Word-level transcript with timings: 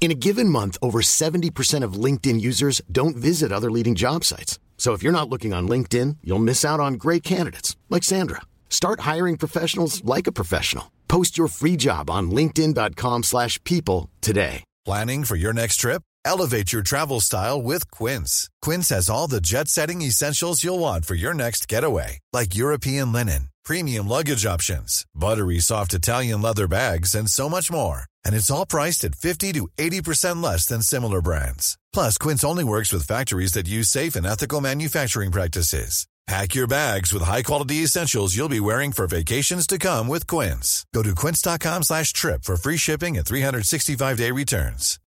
In 0.00 0.10
a 0.10 0.14
given 0.14 0.48
month, 0.48 0.78
over 0.80 1.02
70% 1.02 1.84
of 1.84 2.04
LinkedIn 2.04 2.40
users 2.40 2.80
don't 2.90 3.16
visit 3.16 3.52
other 3.52 3.70
leading 3.70 3.94
job 3.94 4.24
sites. 4.24 4.58
So 4.78 4.94
if 4.94 5.02
you're 5.02 5.12
not 5.12 5.28
looking 5.28 5.52
on 5.52 5.68
LinkedIn, 5.68 6.16
you'll 6.24 6.38
miss 6.38 6.64
out 6.64 6.80
on 6.80 6.94
great 6.94 7.22
candidates 7.22 7.76
like 7.90 8.02
Sandra. 8.02 8.40
Start 8.70 9.00
hiring 9.00 9.36
professionals 9.36 10.02
like 10.02 10.26
a 10.26 10.32
professional. 10.32 10.90
Post 11.06 11.36
your 11.36 11.48
free 11.48 11.76
job 11.76 12.08
on 12.08 12.30
linkedin.com/people 12.30 14.08
today. 14.22 14.64
Planning 14.86 15.24
for 15.24 15.36
your 15.36 15.52
next 15.52 15.76
trip? 15.76 16.02
Elevate 16.24 16.72
your 16.72 16.82
travel 16.82 17.20
style 17.20 17.60
with 17.60 17.90
Quince. 17.90 18.48
Quince 18.62 18.88
has 18.94 19.10
all 19.10 19.28
the 19.28 19.40
jet-setting 19.40 20.00
essentials 20.02 20.64
you'll 20.64 20.78
want 20.78 21.04
for 21.04 21.14
your 21.14 21.34
next 21.34 21.68
getaway, 21.68 22.18
like 22.32 22.56
European 22.56 23.12
linen, 23.12 23.48
premium 23.64 24.08
luggage 24.08 24.46
options, 24.46 25.04
buttery 25.14 25.60
soft 25.60 25.92
Italian 25.92 26.40
leather 26.42 26.68
bags, 26.68 27.14
and 27.14 27.28
so 27.28 27.48
much 27.48 27.70
more. 27.70 28.09
And 28.24 28.34
it's 28.34 28.50
all 28.50 28.66
priced 28.66 29.04
at 29.04 29.14
50 29.14 29.52
to 29.52 29.68
80% 29.78 30.42
less 30.42 30.66
than 30.66 30.82
similar 30.82 31.22
brands. 31.22 31.78
Plus, 31.92 32.18
Quince 32.18 32.42
only 32.42 32.64
works 32.64 32.92
with 32.92 33.06
factories 33.06 33.52
that 33.52 33.68
use 33.68 33.88
safe 33.88 34.16
and 34.16 34.26
ethical 34.26 34.60
manufacturing 34.60 35.30
practices. 35.30 36.06
Pack 36.30 36.54
your 36.54 36.68
bags 36.68 37.12
with 37.12 37.24
high-quality 37.24 37.82
essentials 37.82 38.36
you'll 38.36 38.48
be 38.48 38.60
wearing 38.60 38.92
for 38.92 39.08
vacations 39.08 39.66
to 39.66 39.78
come 39.78 40.06
with 40.06 40.28
Quince. 40.28 40.86
Go 40.94 41.02
to 41.02 41.12
quince.com 41.12 41.82
slash 41.82 42.12
trip 42.12 42.44
for 42.44 42.56
free 42.56 42.76
shipping 42.76 43.16
and 43.16 43.26
365-day 43.26 44.30
returns. 44.30 45.00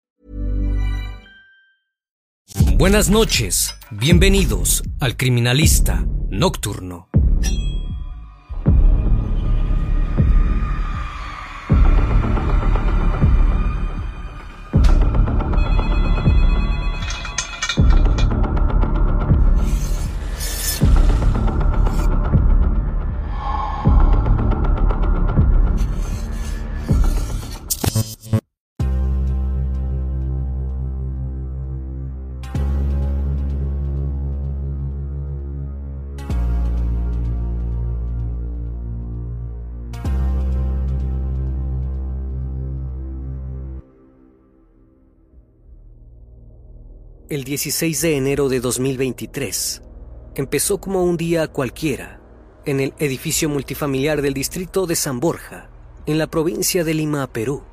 Buenas 2.77 3.09
noches, 3.09 3.73
bienvenidos 3.89 4.83
al 4.99 5.15
Criminalista 5.15 6.05
Nocturno. 6.29 7.12
El 47.43 47.47
16 47.47 47.99
de 47.99 48.15
enero 48.15 48.47
de 48.47 48.61
2023 48.61 49.81
empezó 50.35 50.77
como 50.77 51.03
un 51.03 51.17
día 51.17 51.49
cualquiera 51.49 52.21
en 52.63 52.79
el 52.79 52.93
edificio 52.99 53.49
multifamiliar 53.49 54.21
del 54.21 54.33
distrito 54.33 54.87
de 54.87 54.95
San 54.95 55.19
Borja, 55.19 55.69
en 56.05 56.19
la 56.19 56.27
provincia 56.27 56.85
de 56.85 56.93
Lima, 56.93 57.27
Perú. 57.27 57.63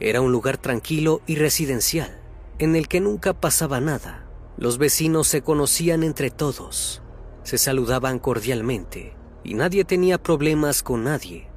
Era 0.00 0.22
un 0.22 0.32
lugar 0.32 0.56
tranquilo 0.56 1.20
y 1.26 1.36
residencial, 1.36 2.18
en 2.58 2.74
el 2.74 2.88
que 2.88 3.00
nunca 3.00 3.38
pasaba 3.38 3.82
nada. 3.82 4.26
Los 4.56 4.78
vecinos 4.78 5.28
se 5.28 5.42
conocían 5.42 6.02
entre 6.02 6.30
todos, 6.30 7.02
se 7.42 7.58
saludaban 7.58 8.18
cordialmente 8.18 9.14
y 9.44 9.52
nadie 9.52 9.84
tenía 9.84 10.16
problemas 10.16 10.82
con 10.82 11.04
nadie. 11.04 11.48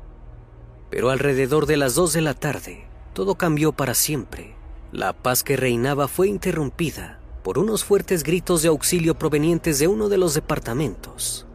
Pero 0.90 1.10
alrededor 1.10 1.68
de 1.68 1.78
las 1.78 1.96
2 1.96 2.12
de 2.12 2.22
la 2.22 2.34
tarde, 2.34 2.86
todo 3.14 3.36
cambió 3.36 3.72
para 3.72 3.94
siempre. 3.94 4.57
La 4.98 5.14
paz 5.14 5.44
que 5.44 5.56
reinaba 5.56 6.08
fue 6.08 6.28
interrumpida 6.28 7.20
por 7.44 7.60
unos 7.60 7.84
fuertes 7.84 8.24
gritos 8.24 8.64
de 8.64 8.70
auxilio 8.70 9.14
provenientes 9.14 9.78
de 9.78 9.88
uno 9.88 10.10
de 10.10 10.18
los 10.18 10.34
departamentos. 10.34 11.46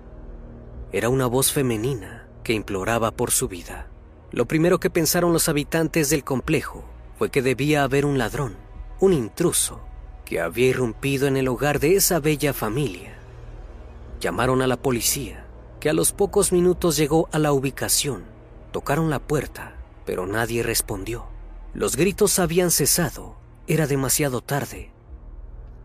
Era 0.93 1.09
una 1.09 1.27
voz 1.27 1.51
femenina 1.51 2.29
que 2.45 2.53
imploraba 2.53 3.11
por 3.11 3.33
su 3.33 3.49
vida. 3.49 3.89
Lo 4.31 4.47
primero 4.47 4.79
que 4.79 4.91
pensaron 4.91 5.33
los 5.33 5.49
habitantes 5.49 6.09
del 6.09 6.23
complejo 6.23 6.85
fue 7.19 7.31
que 7.31 7.43
debía 7.43 7.83
haber 7.83 8.07
un 8.07 8.17
ladrón, 8.17 8.55
un 9.01 9.13
intruso, 9.13 9.81
que 10.25 10.41
había 10.41 10.69
irrumpido 10.69 11.27
en 11.27 11.37
el 11.37 11.49
hogar 11.49 11.81
de 11.81 11.97
esa 11.97 12.21
bella 12.21 12.53
familia. 12.53 13.19
Llamaron 14.21 14.63
a 14.63 14.69
la 14.69 14.77
policía, 14.77 15.45
que 15.81 15.91
a 15.91 15.95
los 15.95 16.13
pocos 16.13 16.53
minutos 16.53 16.97
llegó 16.97 17.29
a 17.33 17.41
la 17.41 17.53
ubicación. 17.53 18.23
Tocaron 18.71 19.11
la 19.11 19.19
puerta, 19.19 19.75
pero 20.07 20.29
nadie 20.29 20.63
respondió. 20.63 21.32
Los 21.75 21.97
gritos 21.97 22.39
habían 22.39 22.71
cesado. 22.71 23.37
Era 23.67 23.87
demasiado 23.87 24.43
tarde. 24.43 24.93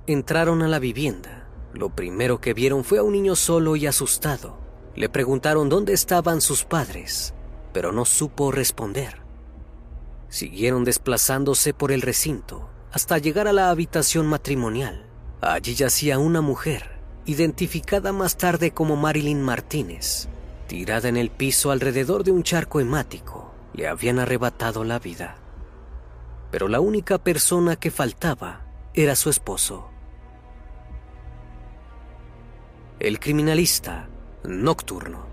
Entraron 0.05 0.61
a 0.61 0.67
la 0.67 0.79
vivienda. 0.79 1.47
Lo 1.73 1.95
primero 1.95 2.41
que 2.41 2.53
vieron 2.53 2.83
fue 2.83 2.97
a 2.97 3.03
un 3.03 3.13
niño 3.13 3.35
solo 3.35 3.75
y 3.77 3.87
asustado. 3.87 4.57
Le 4.95 5.07
preguntaron 5.07 5.69
dónde 5.69 5.93
estaban 5.93 6.41
sus 6.41 6.65
padres, 6.65 7.33
pero 7.71 7.93
no 7.93 8.03
supo 8.03 8.51
responder. 8.51 9.21
Siguieron 10.27 10.83
desplazándose 10.83 11.73
por 11.73 11.91
el 11.91 12.01
recinto 12.01 12.69
hasta 12.91 13.17
llegar 13.17 13.47
a 13.47 13.53
la 13.53 13.69
habitación 13.69 14.27
matrimonial. 14.27 15.05
Allí 15.39 15.75
yacía 15.75 16.19
una 16.19 16.41
mujer, 16.41 16.99
identificada 17.25 18.11
más 18.11 18.35
tarde 18.35 18.71
como 18.71 18.95
Marilyn 18.95 19.41
Martínez, 19.41 20.27
tirada 20.67 21.07
en 21.07 21.15
el 21.15 21.29
piso 21.29 21.71
alrededor 21.71 22.23
de 22.23 22.31
un 22.31 22.43
charco 22.43 22.81
hemático. 22.81 23.53
Le 23.73 23.87
habían 23.87 24.19
arrebatado 24.19 24.83
la 24.83 24.99
vida 24.99 25.37
pero 26.51 26.67
la 26.67 26.79
única 26.79 27.17
persona 27.17 27.75
que 27.75 27.91
faltaba 27.91 28.65
era 28.93 29.15
su 29.15 29.29
esposo. 29.29 29.89
El 32.99 33.19
criminalista 33.19 34.09
nocturno. 34.43 35.25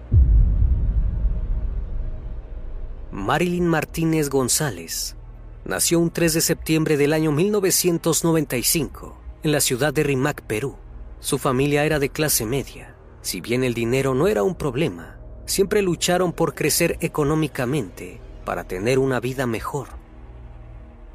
Marilyn 3.10 3.66
Martínez 3.66 4.28
González 4.28 5.16
nació 5.64 6.00
un 6.00 6.10
3 6.10 6.34
de 6.34 6.40
septiembre 6.40 6.96
del 6.96 7.12
año 7.12 7.32
1995 7.32 9.16
en 9.44 9.52
la 9.52 9.60
ciudad 9.60 9.94
de 9.94 10.02
Rimac, 10.02 10.42
Perú. 10.42 10.76
Su 11.20 11.38
familia 11.38 11.84
era 11.84 11.98
de 11.98 12.10
clase 12.10 12.44
media. 12.44 12.94
Si 13.22 13.40
bien 13.40 13.64
el 13.64 13.72
dinero 13.72 14.14
no 14.14 14.26
era 14.26 14.42
un 14.42 14.56
problema, 14.56 15.16
siempre 15.46 15.80
lucharon 15.80 16.32
por 16.32 16.54
crecer 16.54 16.98
económicamente 17.00 18.20
para 18.44 18.64
tener 18.64 18.98
una 18.98 19.20
vida 19.20 19.46
mejor. 19.46 20.03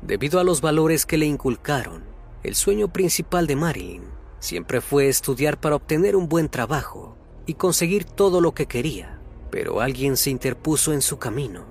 Debido 0.02 0.40
a 0.40 0.44
los 0.44 0.62
valores 0.62 1.06
que 1.06 1.18
le 1.18 1.26
inculcaron, 1.26 2.04
el 2.42 2.56
sueño 2.56 2.88
principal 2.88 3.48
de 3.48 3.58
Marilyn 3.58 4.04
siempre 4.40 4.80
fue 4.80 5.10
estudiar 5.10 5.60
para 5.60 5.76
obtener 5.76 6.16
un 6.16 6.30
buen 6.30 6.48
trabajo 6.48 7.18
y 7.46 7.56
conseguir 7.56 8.06
todo 8.06 8.40
lo 8.40 8.54
que 8.54 8.66
quería, 8.66 9.20
pero 9.52 9.82
alguien 9.82 10.16
se 10.16 10.30
interpuso 10.30 10.94
en 10.94 11.02
su 11.02 11.20
camino. 11.20 11.66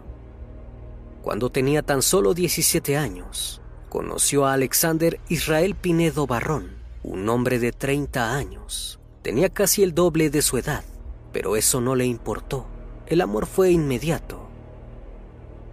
Cuando 1.22 1.50
tenía 1.50 1.82
tan 1.82 2.02
solo 2.02 2.34
17 2.34 2.98
años, 2.98 3.62
conoció 3.88 4.44
a 4.44 4.52
Alexander 4.52 5.20
Israel 5.28 5.74
Pinedo 5.74 6.26
Barrón, 6.26 6.76
un 7.02 7.26
hombre 7.30 7.58
de 7.58 7.72
30 7.72 8.34
años. 8.34 9.00
Tenía 9.22 9.48
casi 9.48 9.82
el 9.82 9.94
doble 9.94 10.28
de 10.28 10.42
su 10.42 10.58
edad, 10.58 10.84
pero 11.32 11.56
eso 11.56 11.80
no 11.80 11.94
le 11.94 12.04
importó. 12.04 12.66
El 13.06 13.22
amor 13.22 13.46
fue 13.46 13.70
inmediato 13.70 14.47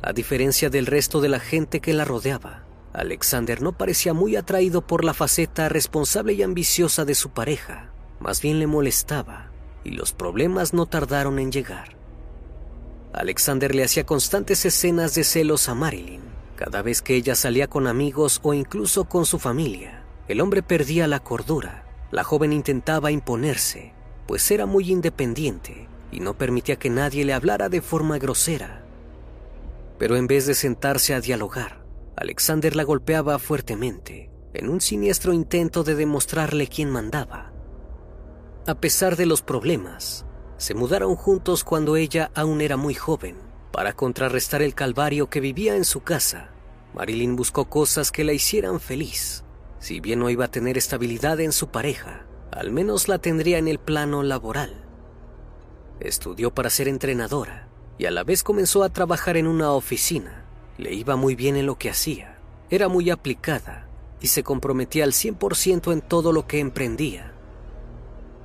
a 0.06 0.14
diferencia 0.14 0.70
del 0.70 0.86
resto 0.86 1.20
de 1.20 1.30
la 1.30 1.40
gente 1.40 1.80
que 1.80 1.92
la 1.92 2.06
rodeaba, 2.06 2.64
Alexander 2.94 3.64
no 3.64 3.72
parecía 3.72 4.14
muy 4.14 4.36
atraído 4.36 4.86
por 4.86 5.04
la 5.04 5.16
faceta 5.16 5.68
responsable 5.68 6.34
y 6.34 6.44
ambiciosa 6.44 7.06
de 7.06 7.16
su 7.16 7.32
pareja. 7.32 7.92
más 8.20 8.40
bien 8.40 8.60
le 8.60 8.68
molestaba 8.68 9.50
y 9.84 9.90
los 9.90 10.14
problemas 10.14 10.76
no 10.76 10.86
tardaron 10.86 11.40
en 11.40 11.52
llegar. 11.52 11.98
Alexander 13.14 13.74
le 13.74 13.84
hacía 13.84 14.06
constantes 14.06 14.64
escenas 14.66 15.16
de 15.16 15.24
celos 15.24 15.70
a 15.70 15.74
Marilyn. 15.74 16.22
Cada 16.56 16.84
vez 16.84 17.02
que 17.02 17.16
ella 17.16 17.34
salía 17.34 17.68
con 17.68 17.88
amigos 17.88 18.40
o 18.44 18.54
incluso 18.54 19.06
con 19.06 19.26
su 19.26 19.40
familia, 19.40 20.04
el 20.28 20.40
hombre 20.40 20.62
perdía 20.62 21.08
la 21.08 21.20
cordura. 21.20 21.84
La 22.12 22.24
joven 22.24 22.54
intentaba 22.54 23.12
imponerse, 23.12 23.94
pues 24.28 24.52
era 24.52 24.68
muy 24.68 24.92
independiente 24.92 25.90
y 26.12 26.20
no 26.20 26.38
permitía 26.38 26.76
que 26.76 26.92
nadie 26.92 27.26
le 27.26 27.34
hablara 27.34 27.70
de 27.70 27.82
forma 27.82 28.20
grosera. 28.20 28.85
Pero 29.98 30.18
en 30.18 30.28
vez 30.28 30.46
de 30.46 30.56
sentarse 30.56 31.14
a 31.14 31.22
dialogar, 31.22 31.86
Alexander 32.18 32.76
la 32.76 32.84
golpeaba 32.84 33.40
fuertemente, 33.40 34.30
en 34.54 34.70
un 34.70 34.82
siniestro 34.82 35.34
intento 35.34 35.84
de 35.84 35.96
demostrarle 35.96 36.68
quién 36.68 36.90
mandaba. 36.90 37.54
A 38.68 38.76
pesar 38.76 39.16
de 39.16 39.26
los 39.26 39.42
problemas, 39.42 40.26
se 40.58 40.74
mudaron 40.74 41.16
juntos 41.16 41.64
cuando 41.64 41.96
ella 41.96 42.32
aún 42.34 42.62
era 42.62 42.78
muy 42.78 42.94
joven. 42.94 43.38
Para 43.72 43.94
contrarrestar 43.94 44.62
el 44.62 44.74
calvario 44.74 45.30
que 45.30 45.42
vivía 45.42 45.76
en 45.76 45.86
su 45.86 46.02
casa, 46.02 46.52
Marilyn 46.94 47.36
buscó 47.36 47.70
cosas 47.70 48.12
que 48.12 48.24
la 48.24 48.34
hicieran 48.34 48.80
feliz. 48.80 49.44
Si 49.80 50.00
bien 50.00 50.20
no 50.20 50.30
iba 50.30 50.46
a 50.46 50.52
tener 50.52 50.78
estabilidad 50.78 51.40
en 51.42 51.52
su 51.52 51.68
pareja, 51.68 52.26
al 52.52 52.72
menos 52.72 53.08
la 53.10 53.20
tendría 53.20 53.58
en 53.58 53.68
el 53.68 53.80
plano 53.80 54.24
laboral. 54.24 54.86
Estudió 56.00 56.54
para 56.54 56.70
ser 56.70 56.88
entrenadora 56.88 57.70
y 57.98 58.06
a 58.06 58.12
la 58.12 58.24
vez 58.24 58.44
comenzó 58.44 58.84
a 58.84 58.90
trabajar 58.90 59.38
en 59.38 59.48
una 59.48 59.72
oficina. 59.72 60.46
Le 60.78 60.94
iba 60.94 61.16
muy 61.16 61.36
bien 61.36 61.56
en 61.56 61.66
lo 61.66 61.78
que 61.78 61.90
hacía. 61.90 62.38
Era 62.70 62.88
muy 62.88 63.10
aplicada 63.10 63.88
y 64.20 64.28
se 64.28 64.44
comprometía 64.44 65.04
al 65.04 65.12
100% 65.12 65.94
en 65.94 66.02
todo 66.02 66.34
lo 66.34 66.48
que 66.48 66.60
emprendía. 66.60 67.32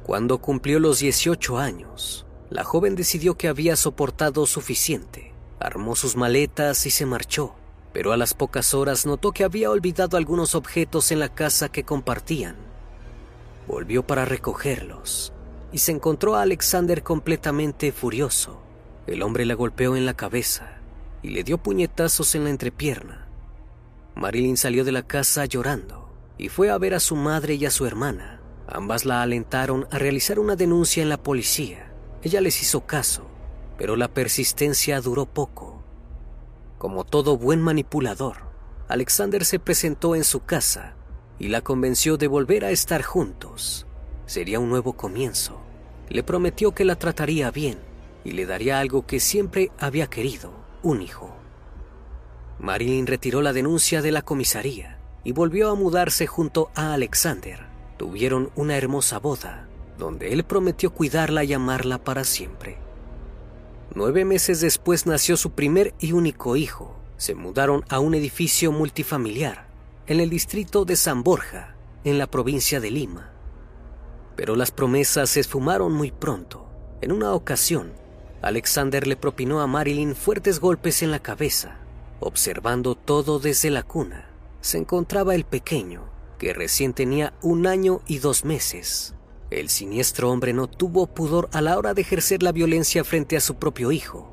Cuando 0.05 0.38
cumplió 0.38 0.79
los 0.79 0.99
18 1.00 1.58
años, 1.58 2.26
la 2.50 2.64
joven 2.64 2.97
decidió 2.97 3.37
que 3.37 3.49
había 3.49 3.76
soportado 3.76 4.47
suficiente. 4.47 5.32
Armó 5.58 5.94
sus 5.94 6.17
maletas 6.17 6.87
y 6.87 6.91
se 6.91 7.06
marchó, 7.06 7.55
pero 7.93 8.12
a 8.12 8.17
las 8.17 8.35
pocas 8.35 8.75
horas 8.75 9.06
notó 9.06 9.32
que 9.32 9.44
había 9.44 9.70
olvidado 9.70 10.17
algunos 10.17 10.55
objetos 10.55 11.12
en 11.12 11.20
la 11.20 11.29
casa 11.29 11.69
que 11.69 11.85
compartían. 11.85 12.56
Volvió 13.67 14.06
para 14.06 14.25
recogerlos 14.25 15.32
y 15.73 15.79
se 15.79 15.93
encontró 15.93 16.35
a 16.35 16.43
Alexander 16.43 17.02
completamente 17.02 17.93
furioso. 17.93 18.61
El 19.10 19.24
hombre 19.24 19.44
la 19.44 19.54
golpeó 19.54 19.96
en 19.96 20.06
la 20.06 20.14
cabeza 20.14 20.78
y 21.20 21.30
le 21.30 21.42
dio 21.42 21.58
puñetazos 21.58 22.36
en 22.36 22.44
la 22.44 22.50
entrepierna. 22.50 23.26
Marilyn 24.14 24.56
salió 24.56 24.84
de 24.84 24.92
la 24.92 25.02
casa 25.02 25.46
llorando 25.46 26.08
y 26.38 26.48
fue 26.48 26.70
a 26.70 26.78
ver 26.78 26.94
a 26.94 27.00
su 27.00 27.16
madre 27.16 27.56
y 27.56 27.66
a 27.66 27.72
su 27.72 27.86
hermana. 27.86 28.40
Ambas 28.68 29.04
la 29.04 29.20
alentaron 29.20 29.88
a 29.90 29.98
realizar 29.98 30.38
una 30.38 30.54
denuncia 30.54 31.02
en 31.02 31.08
la 31.08 31.20
policía. 31.20 31.92
Ella 32.22 32.40
les 32.40 32.62
hizo 32.62 32.86
caso, 32.86 33.26
pero 33.76 33.96
la 33.96 34.06
persistencia 34.06 35.00
duró 35.00 35.26
poco. 35.26 35.82
Como 36.78 37.02
todo 37.02 37.36
buen 37.36 37.60
manipulador, 37.60 38.36
Alexander 38.86 39.44
se 39.44 39.58
presentó 39.58 40.14
en 40.14 40.22
su 40.22 40.44
casa 40.44 40.94
y 41.36 41.48
la 41.48 41.62
convenció 41.62 42.16
de 42.16 42.28
volver 42.28 42.64
a 42.64 42.70
estar 42.70 43.02
juntos. 43.02 43.88
Sería 44.26 44.60
un 44.60 44.70
nuevo 44.70 44.92
comienzo. 44.92 45.60
Le 46.08 46.22
prometió 46.22 46.76
que 46.76 46.84
la 46.84 46.94
trataría 46.94 47.50
bien 47.50 47.89
y 48.25 48.32
le 48.32 48.46
daría 48.46 48.81
algo 48.81 49.06
que 49.06 49.20
siempre 49.20 49.70
había 49.78 50.08
querido, 50.08 50.52
un 50.82 51.02
hijo. 51.02 51.34
Marilyn 52.58 53.06
retiró 53.06 53.40
la 53.40 53.52
denuncia 53.52 54.02
de 54.02 54.12
la 54.12 54.22
comisaría 54.22 54.99
y 55.25 55.32
volvió 55.32 55.70
a 55.70 55.75
mudarse 55.75 56.26
junto 56.26 56.70
a 56.75 56.93
Alexander. 56.93 57.67
Tuvieron 57.96 58.50
una 58.55 58.76
hermosa 58.76 59.19
boda, 59.19 59.69
donde 59.99 60.32
él 60.32 60.44
prometió 60.44 60.93
cuidarla 60.93 61.44
y 61.44 61.52
amarla 61.52 61.99
para 61.99 62.25
siempre. 62.25 62.78
Nueve 63.94 64.25
meses 64.25 64.61
después 64.61 65.06
nació 65.06 65.37
su 65.37 65.52
primer 65.52 65.94
y 65.99 66.12
único 66.12 66.56
hijo. 66.56 66.96
Se 67.16 67.34
mudaron 67.34 67.84
a 67.88 67.99
un 67.99 68.14
edificio 68.14 68.73
multifamiliar 68.73 69.69
en 70.06 70.20
el 70.20 70.31
distrito 70.31 70.84
de 70.84 70.96
San 70.96 71.23
Borja, 71.23 71.76
en 72.05 72.19
la 72.19 72.26
provincia 72.26 72.81
de 72.81 72.90
Lima. 72.90 73.31
Pero 74.37 74.56
las 74.56 74.70
promesas 74.70 75.31
se 75.31 75.40
esfumaron 75.40 75.93
muy 75.93 76.12
pronto. 76.12 76.66
En 77.00 77.12
una 77.12 77.32
ocasión, 77.32 77.93
Alexander 78.42 79.06
le 79.06 79.16
propinó 79.16 79.60
a 79.60 79.66
Marilyn 79.66 80.14
fuertes 80.14 80.60
golpes 80.60 81.02
en 81.02 81.10
la 81.10 81.20
cabeza. 81.20 81.76
Observando 82.20 82.94
todo 82.94 83.38
desde 83.38 83.70
la 83.70 83.82
cuna, 83.82 84.31
se 84.60 84.78
encontraba 84.78 85.34
el 85.34 85.44
pequeño, 85.44 86.08
que 86.38 86.54
recién 86.54 86.94
tenía 86.94 87.34
un 87.42 87.66
año 87.66 88.00
y 88.06 88.19
dos 88.19 88.44
meses. 88.44 89.14
El 89.50 89.69
siniestro 89.69 90.31
hombre 90.31 90.52
no 90.52 90.69
tuvo 90.69 91.06
pudor 91.06 91.48
a 91.52 91.60
la 91.60 91.76
hora 91.76 91.92
de 91.92 92.02
ejercer 92.02 92.42
la 92.42 92.52
violencia 92.52 93.04
frente 93.04 93.37
a 93.37 93.40
su 93.40 93.56
propio 93.56 93.92
hijo. 93.92 94.32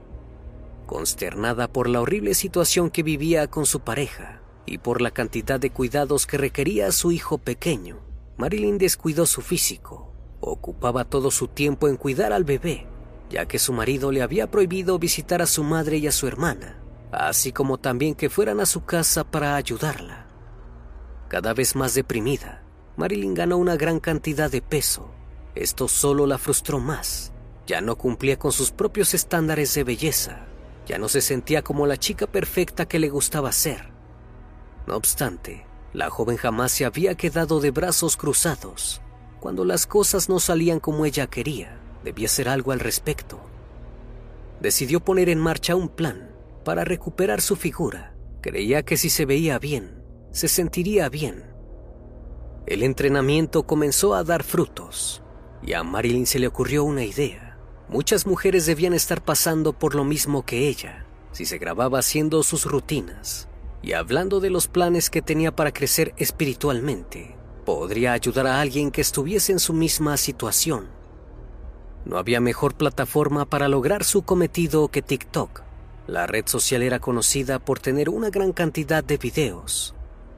Consternada 0.86 1.68
por 1.68 1.90
la 1.90 2.02
horrible 2.02 2.34
situación 2.34 2.90
que 2.90 3.04
vivía 3.04 3.48
con 3.48 3.66
su 3.66 3.82
pareja 3.82 4.42
y 4.66 4.78
por 4.78 5.02
la 5.02 5.12
cantidad 5.12 5.60
de 5.60 5.70
cuidados 5.72 6.28
que 6.28 6.38
requería 6.38 6.92
su 6.92 7.12
hijo 7.12 7.40
pequeño, 7.40 8.00
Marilyn 8.38 8.78
descuidó 8.78 9.26
su 9.26 9.42
físico. 9.42 10.14
Ocupaba 10.40 11.04
todo 11.04 11.32
su 11.32 11.48
tiempo 11.48 11.88
en 11.88 11.98
cuidar 11.98 12.32
al 12.32 12.44
bebé, 12.44 12.86
ya 13.30 13.46
que 13.48 13.60
su 13.60 13.74
marido 13.74 14.12
le 14.12 14.22
había 14.22 14.50
prohibido 14.50 14.98
visitar 15.00 15.42
a 15.42 15.48
su 15.48 15.64
madre 15.64 15.98
y 15.98 16.08
a 16.08 16.12
su 16.12 16.28
hermana, 16.28 16.80
así 17.12 17.52
como 17.52 17.78
también 17.78 18.16
que 18.16 18.30
fueran 18.30 18.60
a 18.60 18.66
su 18.66 18.86
casa 18.86 19.24
para 19.24 19.56
ayudarla. 19.56 20.28
Cada 21.28 21.54
vez 21.54 21.76
más 21.76 21.94
deprimida, 21.94 22.64
Marilyn 22.96 23.34
ganó 23.34 23.58
una 23.58 23.76
gran 23.76 24.00
cantidad 24.00 24.50
de 24.50 24.62
peso. 24.62 25.12
Esto 25.56 25.88
solo 25.88 26.26
la 26.26 26.38
frustró 26.38 26.80
más. 26.80 27.34
Ya 27.66 27.82
no 27.82 27.98
cumplía 27.98 28.40
con 28.40 28.52
sus 28.52 28.72
propios 28.72 29.14
estándares 29.14 29.74
de 29.74 29.84
belleza. 29.84 30.46
Ya 30.86 30.98
no 30.98 31.10
se 31.10 31.22
sentía 31.22 31.64
como 31.64 31.86
la 31.86 31.98
chica 31.98 32.28
perfecta 32.28 32.88
que 32.88 32.98
le 32.98 33.10
gustaba 33.10 33.52
ser. 33.52 33.92
No 34.88 34.96
obstante, 34.96 35.66
la 35.94 36.10
joven 36.10 36.38
jamás 36.38 36.72
se 36.72 36.86
había 36.86 37.16
quedado 37.16 37.60
de 37.60 37.72
brazos 37.72 38.16
cruzados. 38.16 39.02
Cuando 39.42 39.66
las 39.66 39.86
cosas 39.86 40.30
no 40.30 40.40
salían 40.40 40.80
como 40.80 41.06
ella 41.06 41.28
quería, 41.28 41.78
debía 42.04 42.28
hacer 42.28 42.50
algo 42.50 42.72
al 42.72 42.80
respecto. 42.80 43.40
Decidió 44.60 45.00
poner 45.00 45.30
en 45.30 45.40
marcha 45.40 45.76
un 45.76 45.90
plan 45.90 46.32
para 46.64 46.84
recuperar 46.84 47.42
su 47.42 47.56
figura. 47.56 48.16
Creía 48.42 48.84
que 48.84 48.98
si 48.98 49.10
se 49.10 49.26
veía 49.26 49.60
bien, 49.60 50.04
se 50.32 50.48
sentiría 50.48 51.10
bien. 51.10 51.44
El 52.66 52.84
entrenamiento 52.84 53.64
comenzó 53.64 54.16
a 54.16 54.24
dar 54.24 54.44
frutos 54.44 55.24
y 55.62 55.74
a 55.74 55.84
Marilyn 55.84 56.26
se 56.26 56.40
le 56.40 56.48
ocurrió 56.48 56.84
una 56.84 57.04
idea. 57.04 57.58
Muchas 57.90 58.26
mujeres 58.26 58.66
debían 58.66 58.94
estar 58.94 59.24
pasando 59.24 59.74
por 59.74 59.96
lo 59.96 60.04
mismo 60.04 60.46
que 60.46 60.68
ella 60.68 61.08
si 61.38 61.46
se 61.46 61.60
grababa 61.60 62.00
haciendo 62.00 62.42
sus 62.42 62.66
rutinas 62.66 63.48
y 63.84 63.94
hablando 63.94 64.40
de 64.40 64.50
los 64.50 64.68
planes 64.68 65.12
que 65.12 65.22
tenía 65.22 65.56
para 65.56 65.72
crecer 65.72 66.16
espiritualmente, 66.18 67.36
podría 67.64 68.14
ayudar 68.14 68.48
a 68.48 68.60
alguien 68.60 68.90
que 68.90 69.02
estuviese 69.02 69.52
en 69.52 69.60
su 69.60 69.72
misma 69.72 70.18
situación. 70.18 70.88
No 72.08 72.18
había 72.18 72.40
mejor 72.40 72.74
plataforma 72.74 73.44
para 73.44 73.68
lograr 73.68 74.06
su 74.06 74.22
cometido 74.22 74.88
que 74.88 75.02
TikTok. 75.02 75.64
La 76.08 76.26
red 76.26 76.48
social 76.48 76.82
era 76.82 77.00
conocida 77.00 77.60
por 77.60 77.80
tener 77.80 78.10
una 78.10 78.30
gran 78.30 78.54
cantidad 78.54 79.04
de 79.04 79.18
videos, 79.18 79.94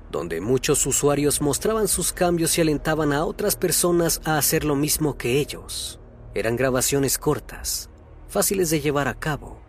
donde 0.10 0.42
muchos 0.42 0.84
usuarios 0.88 1.42
mostraban 1.42 1.88
sus 1.88 2.12
cambios 2.12 2.58
y 2.58 2.62
alentaban 2.62 3.14
a 3.14 3.24
otras 3.24 3.56
personas 3.56 4.20
a 4.26 4.40
hacer 4.40 4.66
lo 4.66 4.76
mismo 4.76 5.16
que 5.16 5.40
ellos. 5.40 6.00
Eran 6.34 6.56
grabaciones 6.56 7.20
cortas, 7.20 7.92
fáciles 8.28 8.72
de 8.72 8.82
llevar 8.82 9.08
a 9.08 9.14
cabo. 9.14 9.60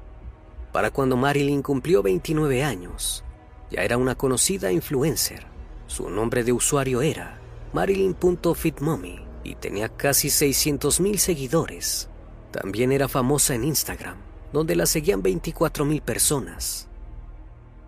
Para 0.73 0.91
cuando 0.91 1.19
Marilyn 1.19 1.61
cumplió 1.61 2.03
29 2.03 2.65
años, 2.65 3.25
ya 3.71 3.83
era 3.83 3.99
una 3.99 4.15
conocida 4.15 4.73
influencer. 4.73 5.47
Su 5.87 6.09
nombre 6.09 6.45
de 6.45 6.53
usuario 6.53 7.03
era 7.03 7.39
Marilyn.fitmommy 7.75 9.30
y 9.45 9.55
tenía 9.55 9.89
casi 9.89 10.29
600.000 10.29 11.17
seguidores. 11.17 12.09
También 12.51 12.93
era 12.93 13.09
famosa 13.09 13.55
en 13.55 13.65
Instagram, 13.65 14.17
donde 14.53 14.77
la 14.77 14.87
seguían 14.87 15.23
24.000 15.23 16.03
personas. 16.03 16.89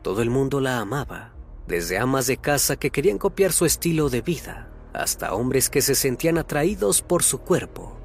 Todo 0.02 0.22
el 0.22 0.30
mundo 0.30 0.60
la 0.60 0.78
amaba, 0.78 1.32
desde 1.66 1.98
amas 1.98 2.26
de 2.26 2.36
casa 2.36 2.76
que 2.76 2.90
querían 2.90 3.18
copiar 3.18 3.52
su 3.52 3.66
estilo 3.66 4.08
de 4.08 4.20
vida, 4.20 4.68
hasta 4.92 5.34
hombres 5.34 5.70
que 5.70 5.82
se 5.82 5.94
sentían 5.94 6.38
atraídos 6.38 7.02
por 7.02 7.22
su 7.22 7.38
cuerpo. 7.38 7.96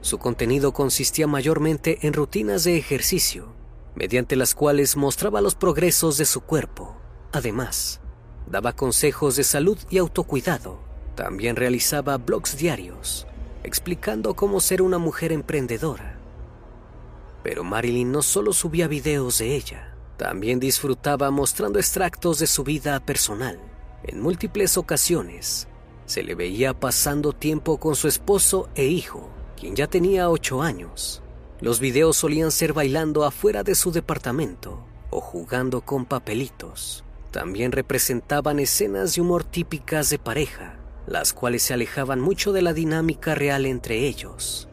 Su 0.00 0.18
contenido 0.18 0.72
consistía 0.72 1.26
mayormente 1.26 2.06
en 2.06 2.12
rutinas 2.12 2.64
de 2.64 2.76
ejercicio, 2.76 3.54
mediante 3.94 4.36
las 4.36 4.54
cuales 4.54 4.96
mostraba 4.96 5.40
los 5.40 5.54
progresos 5.54 6.18
de 6.18 6.24
su 6.24 6.42
cuerpo. 6.42 6.96
Además, 7.32 8.00
daba 8.46 8.72
consejos 8.72 9.36
de 9.36 9.44
salud 9.44 9.78
y 9.88 9.98
autocuidado. 9.98 10.78
También 11.14 11.56
realizaba 11.56 12.16
blogs 12.18 12.56
diarios, 12.56 13.26
explicando 13.62 14.34
cómo 14.34 14.60
ser 14.60 14.82
una 14.82 14.98
mujer 14.98 15.32
emprendedora. 15.32 16.18
Pero 17.42 17.62
Marilyn 17.62 18.10
no 18.10 18.22
solo 18.22 18.52
subía 18.52 18.88
videos 18.88 19.38
de 19.38 19.54
ella, 19.54 19.94
también 20.16 20.60
disfrutaba 20.60 21.30
mostrando 21.30 21.78
extractos 21.78 22.38
de 22.38 22.46
su 22.46 22.64
vida 22.64 22.98
personal. 23.00 23.58
En 24.02 24.20
múltiples 24.20 24.76
ocasiones, 24.76 25.68
se 26.06 26.22
le 26.22 26.34
veía 26.34 26.78
pasando 26.78 27.32
tiempo 27.32 27.78
con 27.78 27.96
su 27.96 28.08
esposo 28.08 28.68
e 28.74 28.86
hijo, 28.86 29.30
quien 29.58 29.74
ya 29.74 29.86
tenía 29.86 30.28
ocho 30.28 30.62
años. 30.62 31.22
Los 31.60 31.80
videos 31.80 32.16
solían 32.16 32.50
ser 32.50 32.72
bailando 32.72 33.24
afuera 33.24 33.62
de 33.62 33.74
su 33.74 33.90
departamento 33.92 34.84
o 35.10 35.20
jugando 35.20 35.80
con 35.80 36.04
papelitos. 36.04 37.04
También 37.30 37.72
representaban 37.72 38.58
escenas 38.58 39.14
de 39.14 39.22
humor 39.22 39.44
típicas 39.44 40.10
de 40.10 40.18
pareja, 40.18 40.78
las 41.06 41.32
cuales 41.32 41.62
se 41.62 41.74
alejaban 41.74 42.20
mucho 42.20 42.52
de 42.52 42.62
la 42.62 42.72
dinámica 42.72 43.34
real 43.34 43.66
entre 43.66 44.06
ellos. 44.06 44.68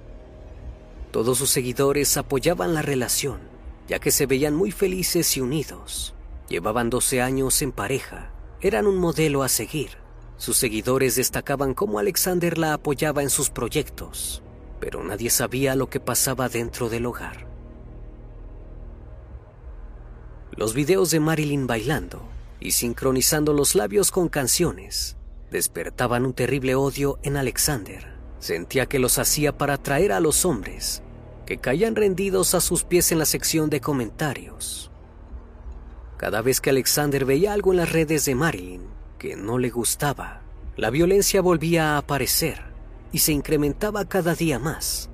Todos 1.11 1.37
sus 1.37 1.49
seguidores 1.49 2.15
apoyaban 2.15 2.73
la 2.73 2.81
relación, 2.81 3.39
ya 3.87 3.99
que 3.99 4.11
se 4.11 4.25
veían 4.25 4.55
muy 4.55 4.71
felices 4.71 5.35
y 5.35 5.41
unidos. 5.41 6.15
Llevaban 6.47 6.89
12 6.89 7.21
años 7.21 7.61
en 7.61 7.71
pareja, 7.71 8.31
eran 8.61 8.87
un 8.87 8.97
modelo 8.97 9.43
a 9.43 9.49
seguir. 9.49 9.91
Sus 10.37 10.57
seguidores 10.57 11.15
destacaban 11.15 11.73
cómo 11.73 11.99
Alexander 11.99 12.57
la 12.57 12.73
apoyaba 12.73 13.21
en 13.21 13.29
sus 13.29 13.49
proyectos, 13.49 14.41
pero 14.79 15.03
nadie 15.03 15.29
sabía 15.29 15.75
lo 15.75 15.89
que 15.89 15.99
pasaba 15.99 16.49
dentro 16.49 16.89
del 16.89 17.05
hogar. 17.05 17.47
Los 20.51 20.73
videos 20.73 21.11
de 21.11 21.19
Marilyn 21.19 21.67
bailando 21.67 22.21
y 22.59 22.71
sincronizando 22.71 23.53
los 23.53 23.75
labios 23.75 24.11
con 24.11 24.29
canciones 24.29 25.17
despertaban 25.51 26.25
un 26.25 26.33
terrible 26.33 26.75
odio 26.75 27.19
en 27.21 27.37
Alexander. 27.37 28.07
Sentía 28.39 28.87
que 28.87 28.97
los 28.97 29.19
hacía 29.19 29.57
para 29.57 29.75
atraer 29.75 30.13
a 30.13 30.19
los 30.19 30.45
hombres, 30.45 31.03
que 31.45 31.57
caían 31.57 31.95
rendidos 31.95 32.55
a 32.55 32.61
sus 32.61 32.83
pies 32.83 33.11
en 33.11 33.19
la 33.19 33.25
sección 33.25 33.69
de 33.69 33.81
comentarios. 33.81 34.89
Cada 36.17 36.41
vez 36.41 36.61
que 36.61 36.69
Alexander 36.69 37.25
veía 37.25 37.53
algo 37.53 37.71
en 37.71 37.77
las 37.77 37.91
redes 37.91 38.25
de 38.25 38.33
Marilyn 38.33 38.87
que 39.19 39.35
no 39.35 39.59
le 39.59 39.69
gustaba, 39.69 40.41
la 40.77 40.89
violencia 40.89 41.41
volvía 41.41 41.93
a 41.93 41.97
aparecer 41.97 42.63
y 43.11 43.19
se 43.19 43.33
incrementaba 43.33 44.05
cada 44.05 44.33
día 44.33 44.57
más. 44.57 45.09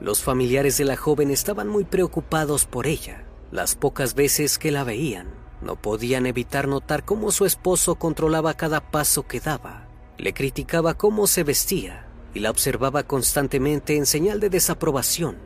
Los 0.00 0.22
familiares 0.22 0.78
de 0.78 0.84
la 0.84 0.96
joven 0.96 1.30
estaban 1.30 1.68
muy 1.68 1.84
preocupados 1.84 2.66
por 2.66 2.86
ella. 2.86 3.24
Las 3.52 3.76
pocas 3.76 4.14
veces 4.14 4.58
que 4.58 4.72
la 4.72 4.82
veían, 4.82 5.28
no 5.64 5.76
podían 5.76 6.26
evitar 6.26 6.68
notar 6.68 7.04
cómo 7.04 7.30
su 7.30 7.46
esposo 7.46 7.96
controlaba 7.96 8.54
cada 8.54 8.90
paso 8.90 9.26
que 9.26 9.40
daba, 9.40 9.88
le 10.18 10.34
criticaba 10.34 10.94
cómo 10.94 11.26
se 11.26 11.42
vestía 11.42 12.06
y 12.34 12.40
la 12.40 12.50
observaba 12.50 13.04
constantemente 13.04 13.96
en 13.96 14.06
señal 14.06 14.40
de 14.40 14.50
desaprobación. 14.50 15.38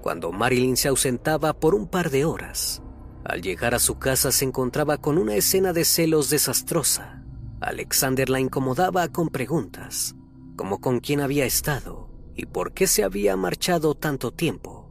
Cuando 0.00 0.32
Marilyn 0.32 0.76
se 0.76 0.88
ausentaba 0.88 1.52
por 1.52 1.74
un 1.74 1.86
par 1.86 2.10
de 2.10 2.24
horas, 2.24 2.82
al 3.24 3.40
llegar 3.40 3.74
a 3.74 3.78
su 3.78 3.98
casa 3.98 4.32
se 4.32 4.44
encontraba 4.44 4.96
con 4.96 5.18
una 5.18 5.36
escena 5.36 5.72
de 5.72 5.84
celos 5.84 6.28
desastrosa. 6.30 7.22
Alexander 7.60 8.28
la 8.28 8.40
incomodaba 8.40 9.06
con 9.08 9.28
preguntas, 9.28 10.16
como 10.56 10.80
con 10.80 10.98
quién 10.98 11.20
había 11.20 11.44
estado 11.44 12.08
y 12.34 12.46
por 12.46 12.72
qué 12.72 12.88
se 12.88 13.04
había 13.04 13.36
marchado 13.36 13.94
tanto 13.94 14.32
tiempo. 14.32 14.90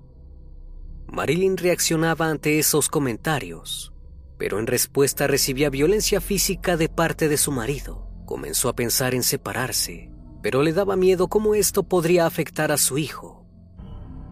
Marilyn 1.08 1.58
reaccionaba 1.58 2.30
ante 2.30 2.58
esos 2.58 2.88
comentarios, 2.88 3.91
pero 4.42 4.58
en 4.58 4.66
respuesta 4.66 5.28
recibía 5.28 5.70
violencia 5.70 6.20
física 6.20 6.76
de 6.76 6.90
parte 6.90 7.30
de 7.30 7.38
su 7.38 7.52
marido. 7.52 8.08
Comenzó 8.26 8.70
a 8.70 8.76
pensar 8.76 9.14
en 9.14 9.22
separarse, 9.22 10.10
pero 10.42 10.64
le 10.64 10.74
daba 10.74 10.96
miedo 10.96 11.28
cómo 11.28 11.54
esto 11.54 11.84
podría 11.84 12.26
afectar 12.26 12.72
a 12.72 12.78
su 12.78 12.98
hijo. 12.98 13.46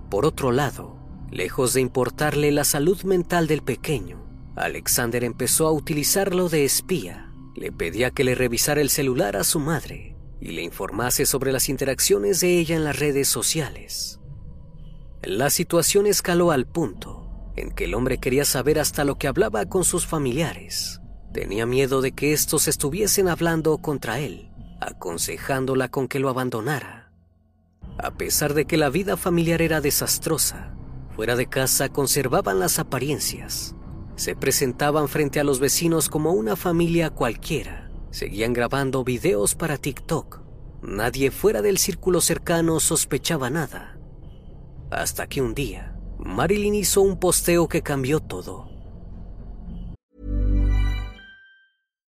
Por 0.10 0.26
otro 0.26 0.52
lado, 0.52 0.98
lejos 1.30 1.76
de 1.76 1.82
importarle 1.82 2.52
la 2.52 2.64
salud 2.64 3.04
mental 3.04 3.46
del 3.46 3.62
pequeño, 3.62 4.26
Alexander 4.56 5.24
empezó 5.24 5.68
a 5.68 5.72
utilizarlo 5.72 6.50
de 6.50 6.66
espía. 6.66 7.32
Le 7.56 7.72
pedía 7.72 8.10
que 8.10 8.24
le 8.24 8.34
revisara 8.34 8.82
el 8.82 8.90
celular 8.90 9.38
a 9.38 9.44
su 9.44 9.60
madre 9.60 10.16
y 10.42 10.54
le 10.54 10.64
informase 10.64 11.28
sobre 11.28 11.52
las 11.52 11.70
interacciones 11.70 12.40
de 12.40 12.58
ella 12.58 12.76
en 12.76 12.84
las 12.84 12.98
redes 12.98 13.28
sociales. 13.28 14.20
La 15.22 15.52
situación 15.52 16.08
escaló 16.08 16.50
al 16.50 16.66
punto 16.66 17.29
en 17.62 17.72
que 17.72 17.86
el 17.86 17.94
hombre 17.94 18.18
quería 18.18 18.46
saber 18.46 18.80
hasta 18.80 19.04
lo 19.04 19.18
que 19.18 19.28
hablaba 19.28 19.66
con 19.66 19.84
sus 19.84 20.06
familiares. 20.06 21.02
Tenía 21.34 21.66
miedo 21.66 22.02
de 22.02 22.12
que 22.12 22.34
estos 22.34 22.68
estuviesen 22.68 23.28
hablando 23.28 23.78
contra 23.78 24.20
él, 24.20 24.50
aconsejándola 24.82 25.90
con 25.90 26.08
que 26.08 26.20
lo 26.20 26.30
abandonara. 26.30 27.12
A 27.98 28.12
pesar 28.12 28.54
de 28.54 28.66
que 28.66 28.78
la 28.78 28.90
vida 28.90 29.18
familiar 29.18 29.62
era 29.62 29.82
desastrosa, 29.82 30.74
fuera 31.16 31.36
de 31.36 31.48
casa 31.48 31.90
conservaban 31.90 32.60
las 32.60 32.80
apariencias. 32.80 33.76
Se 34.16 34.36
presentaban 34.36 35.08
frente 35.08 35.40
a 35.40 35.44
los 35.44 35.60
vecinos 35.60 36.10
como 36.10 36.32
una 36.32 36.56
familia 36.56 37.10
cualquiera. 37.10 37.92
Seguían 38.12 38.54
grabando 38.54 39.04
videos 39.04 39.56
para 39.56 39.78
TikTok. 39.78 40.42
Nadie 40.82 41.30
fuera 41.30 41.62
del 41.62 41.78
círculo 41.78 42.22
cercano 42.22 42.80
sospechaba 42.80 43.50
nada. 43.50 43.98
Hasta 44.92 45.28
que 45.28 45.42
un 45.42 45.54
día, 45.54 45.89
Marilyn 46.20 46.76
hizo 46.76 47.02
un 47.02 47.18
posteo 47.18 47.70
que 47.70 47.82
cambió 47.82 48.20
todo. 48.20 48.69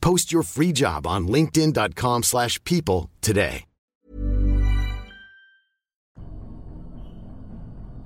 Post 0.00 0.32
your 0.32 0.42
free 0.42 0.72
job 0.72 1.06
on 1.06 1.28
linkedin.com 1.28 2.22
slash 2.22 2.58
people 2.64 3.10
today. 3.20 3.64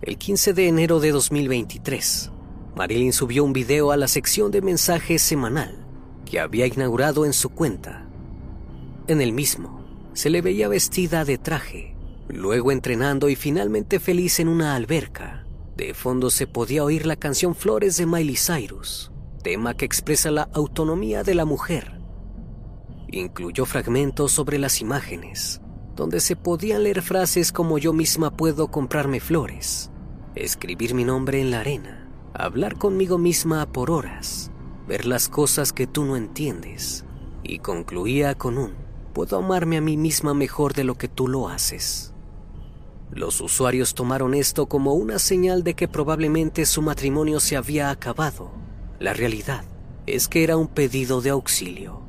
El 0.04 0.18
15 0.18 0.52
de 0.52 0.66
enero 0.66 0.98
de 0.98 1.12
2023, 1.12 2.32
Marilyn 2.74 3.12
subió 3.12 3.44
un 3.44 3.52
video 3.52 3.92
a 3.92 3.96
la 3.96 4.08
sección 4.08 4.50
de 4.50 4.60
mensajes 4.60 5.22
semanal 5.22 5.86
que 6.24 6.40
había 6.40 6.66
inaugurado 6.66 7.24
en 7.24 7.32
su 7.32 7.50
cuenta. 7.50 8.08
En 9.06 9.20
el 9.20 9.32
mismo, 9.32 9.84
se 10.12 10.28
le 10.28 10.42
veía 10.42 10.66
vestida 10.66 11.24
de 11.24 11.38
traje, 11.38 11.94
luego 12.26 12.72
entrenando 12.72 13.28
y 13.28 13.36
finalmente 13.36 14.00
feliz 14.00 14.40
en 14.40 14.48
una 14.48 14.74
alberca. 14.74 15.46
De 15.76 15.94
fondo 15.94 16.30
se 16.30 16.48
podía 16.48 16.82
oír 16.82 17.06
la 17.06 17.14
canción 17.14 17.54
Flores 17.54 17.96
de 17.96 18.06
Miley 18.06 18.36
Cyrus, 18.36 19.11
tema 19.42 19.74
que 19.74 19.84
expresa 19.84 20.30
la 20.30 20.48
autonomía 20.52 21.22
de 21.22 21.34
la 21.34 21.44
mujer. 21.44 22.00
Incluyó 23.08 23.66
fragmentos 23.66 24.32
sobre 24.32 24.58
las 24.58 24.80
imágenes, 24.80 25.60
donde 25.96 26.20
se 26.20 26.36
podían 26.36 26.84
leer 26.84 27.02
frases 27.02 27.52
como 27.52 27.78
yo 27.78 27.92
misma 27.92 28.30
puedo 28.30 28.68
comprarme 28.68 29.20
flores, 29.20 29.90
escribir 30.34 30.94
mi 30.94 31.04
nombre 31.04 31.40
en 31.40 31.50
la 31.50 31.60
arena, 31.60 32.08
hablar 32.32 32.78
conmigo 32.78 33.18
misma 33.18 33.70
por 33.70 33.90
horas, 33.90 34.50
ver 34.86 35.06
las 35.06 35.28
cosas 35.28 35.72
que 35.72 35.86
tú 35.86 36.04
no 36.04 36.16
entiendes, 36.16 37.04
y 37.42 37.58
concluía 37.58 38.34
con 38.36 38.56
un 38.56 38.82
puedo 39.12 39.36
amarme 39.36 39.76
a 39.76 39.80
mí 39.80 39.96
misma 39.96 40.34
mejor 40.34 40.74
de 40.74 40.84
lo 40.84 40.96
que 40.96 41.08
tú 41.08 41.28
lo 41.28 41.48
haces. 41.48 42.14
Los 43.10 43.40
usuarios 43.42 43.94
tomaron 43.94 44.32
esto 44.32 44.66
como 44.66 44.94
una 44.94 45.18
señal 45.18 45.62
de 45.62 45.74
que 45.74 45.86
probablemente 45.86 46.64
su 46.64 46.80
matrimonio 46.80 47.40
se 47.40 47.56
había 47.56 47.90
acabado. 47.90 48.50
La 49.02 49.14
realidad 49.14 49.64
es 50.06 50.28
que 50.28 50.44
era 50.44 50.56
un 50.56 50.68
pedido 50.68 51.20
de 51.20 51.30
auxilio. 51.30 52.02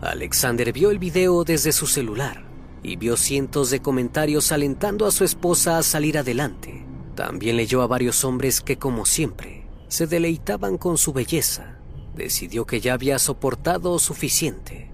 Alexander 0.00 0.72
vio 0.72 0.90
el 0.90 0.98
video 0.98 1.44
desde 1.44 1.72
su 1.72 1.86
celular 1.86 2.42
y 2.82 2.96
vio 2.96 3.18
cientos 3.18 3.68
de 3.68 3.82
comentarios 3.82 4.50
alentando 4.50 5.04
a 5.04 5.10
su 5.10 5.24
esposa 5.24 5.76
a 5.76 5.82
salir 5.82 6.16
adelante. 6.16 6.86
También 7.16 7.58
leyó 7.58 7.82
a 7.82 7.86
varios 7.86 8.24
hombres 8.24 8.62
que, 8.62 8.78
como 8.78 9.04
siempre, 9.04 9.66
se 9.88 10.06
deleitaban 10.06 10.78
con 10.78 10.96
su 10.96 11.12
belleza. 11.12 11.76
Decidió 12.14 12.64
que 12.64 12.80
ya 12.80 12.94
había 12.94 13.18
soportado 13.18 13.98
suficiente. 13.98 14.90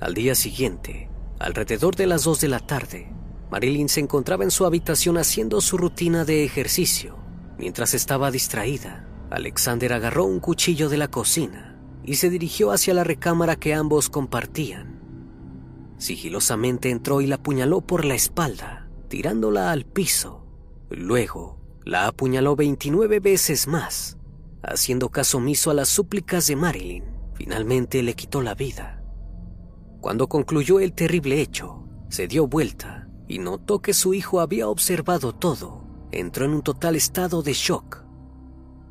Al 0.00 0.14
día 0.14 0.34
siguiente, 0.34 1.08
alrededor 1.38 1.94
de 1.94 2.08
las 2.08 2.24
2 2.24 2.40
de 2.40 2.48
la 2.48 2.58
tarde, 2.58 3.12
Marilyn 3.48 3.88
se 3.88 4.00
encontraba 4.00 4.42
en 4.42 4.50
su 4.50 4.66
habitación 4.66 5.18
haciendo 5.18 5.60
su 5.60 5.78
rutina 5.78 6.24
de 6.24 6.42
ejercicio. 6.42 7.27
Mientras 7.58 7.92
estaba 7.94 8.30
distraída, 8.30 9.06
Alexander 9.30 9.92
agarró 9.92 10.24
un 10.24 10.40
cuchillo 10.40 10.88
de 10.88 10.96
la 10.96 11.08
cocina 11.08 11.76
y 12.04 12.14
se 12.14 12.30
dirigió 12.30 12.70
hacia 12.70 12.94
la 12.94 13.04
recámara 13.04 13.56
que 13.56 13.74
ambos 13.74 14.08
compartían. 14.08 15.00
Sigilosamente 15.98 16.90
entró 16.90 17.20
y 17.20 17.26
la 17.26 17.36
apuñaló 17.36 17.80
por 17.80 18.04
la 18.04 18.14
espalda, 18.14 18.88
tirándola 19.08 19.72
al 19.72 19.84
piso. 19.84 20.46
Luego, 20.88 21.58
la 21.84 22.06
apuñaló 22.06 22.54
29 22.54 23.18
veces 23.20 23.66
más. 23.66 24.16
Haciendo 24.62 25.08
caso 25.08 25.38
omiso 25.38 25.70
a 25.70 25.74
las 25.74 25.88
súplicas 25.88 26.46
de 26.46 26.56
Marilyn, 26.56 27.04
finalmente 27.34 28.02
le 28.02 28.14
quitó 28.14 28.40
la 28.42 28.54
vida. 28.54 29.02
Cuando 30.00 30.28
concluyó 30.28 30.78
el 30.78 30.92
terrible 30.92 31.40
hecho, 31.40 31.84
se 32.08 32.28
dio 32.28 32.46
vuelta 32.46 33.08
y 33.26 33.40
notó 33.40 33.80
que 33.80 33.92
su 33.92 34.14
hijo 34.14 34.40
había 34.40 34.68
observado 34.68 35.34
todo. 35.34 35.77
Entró 36.10 36.44
en 36.44 36.54
un 36.54 36.62
total 36.62 36.96
estado 36.96 37.42
de 37.42 37.52
shock. 37.52 38.04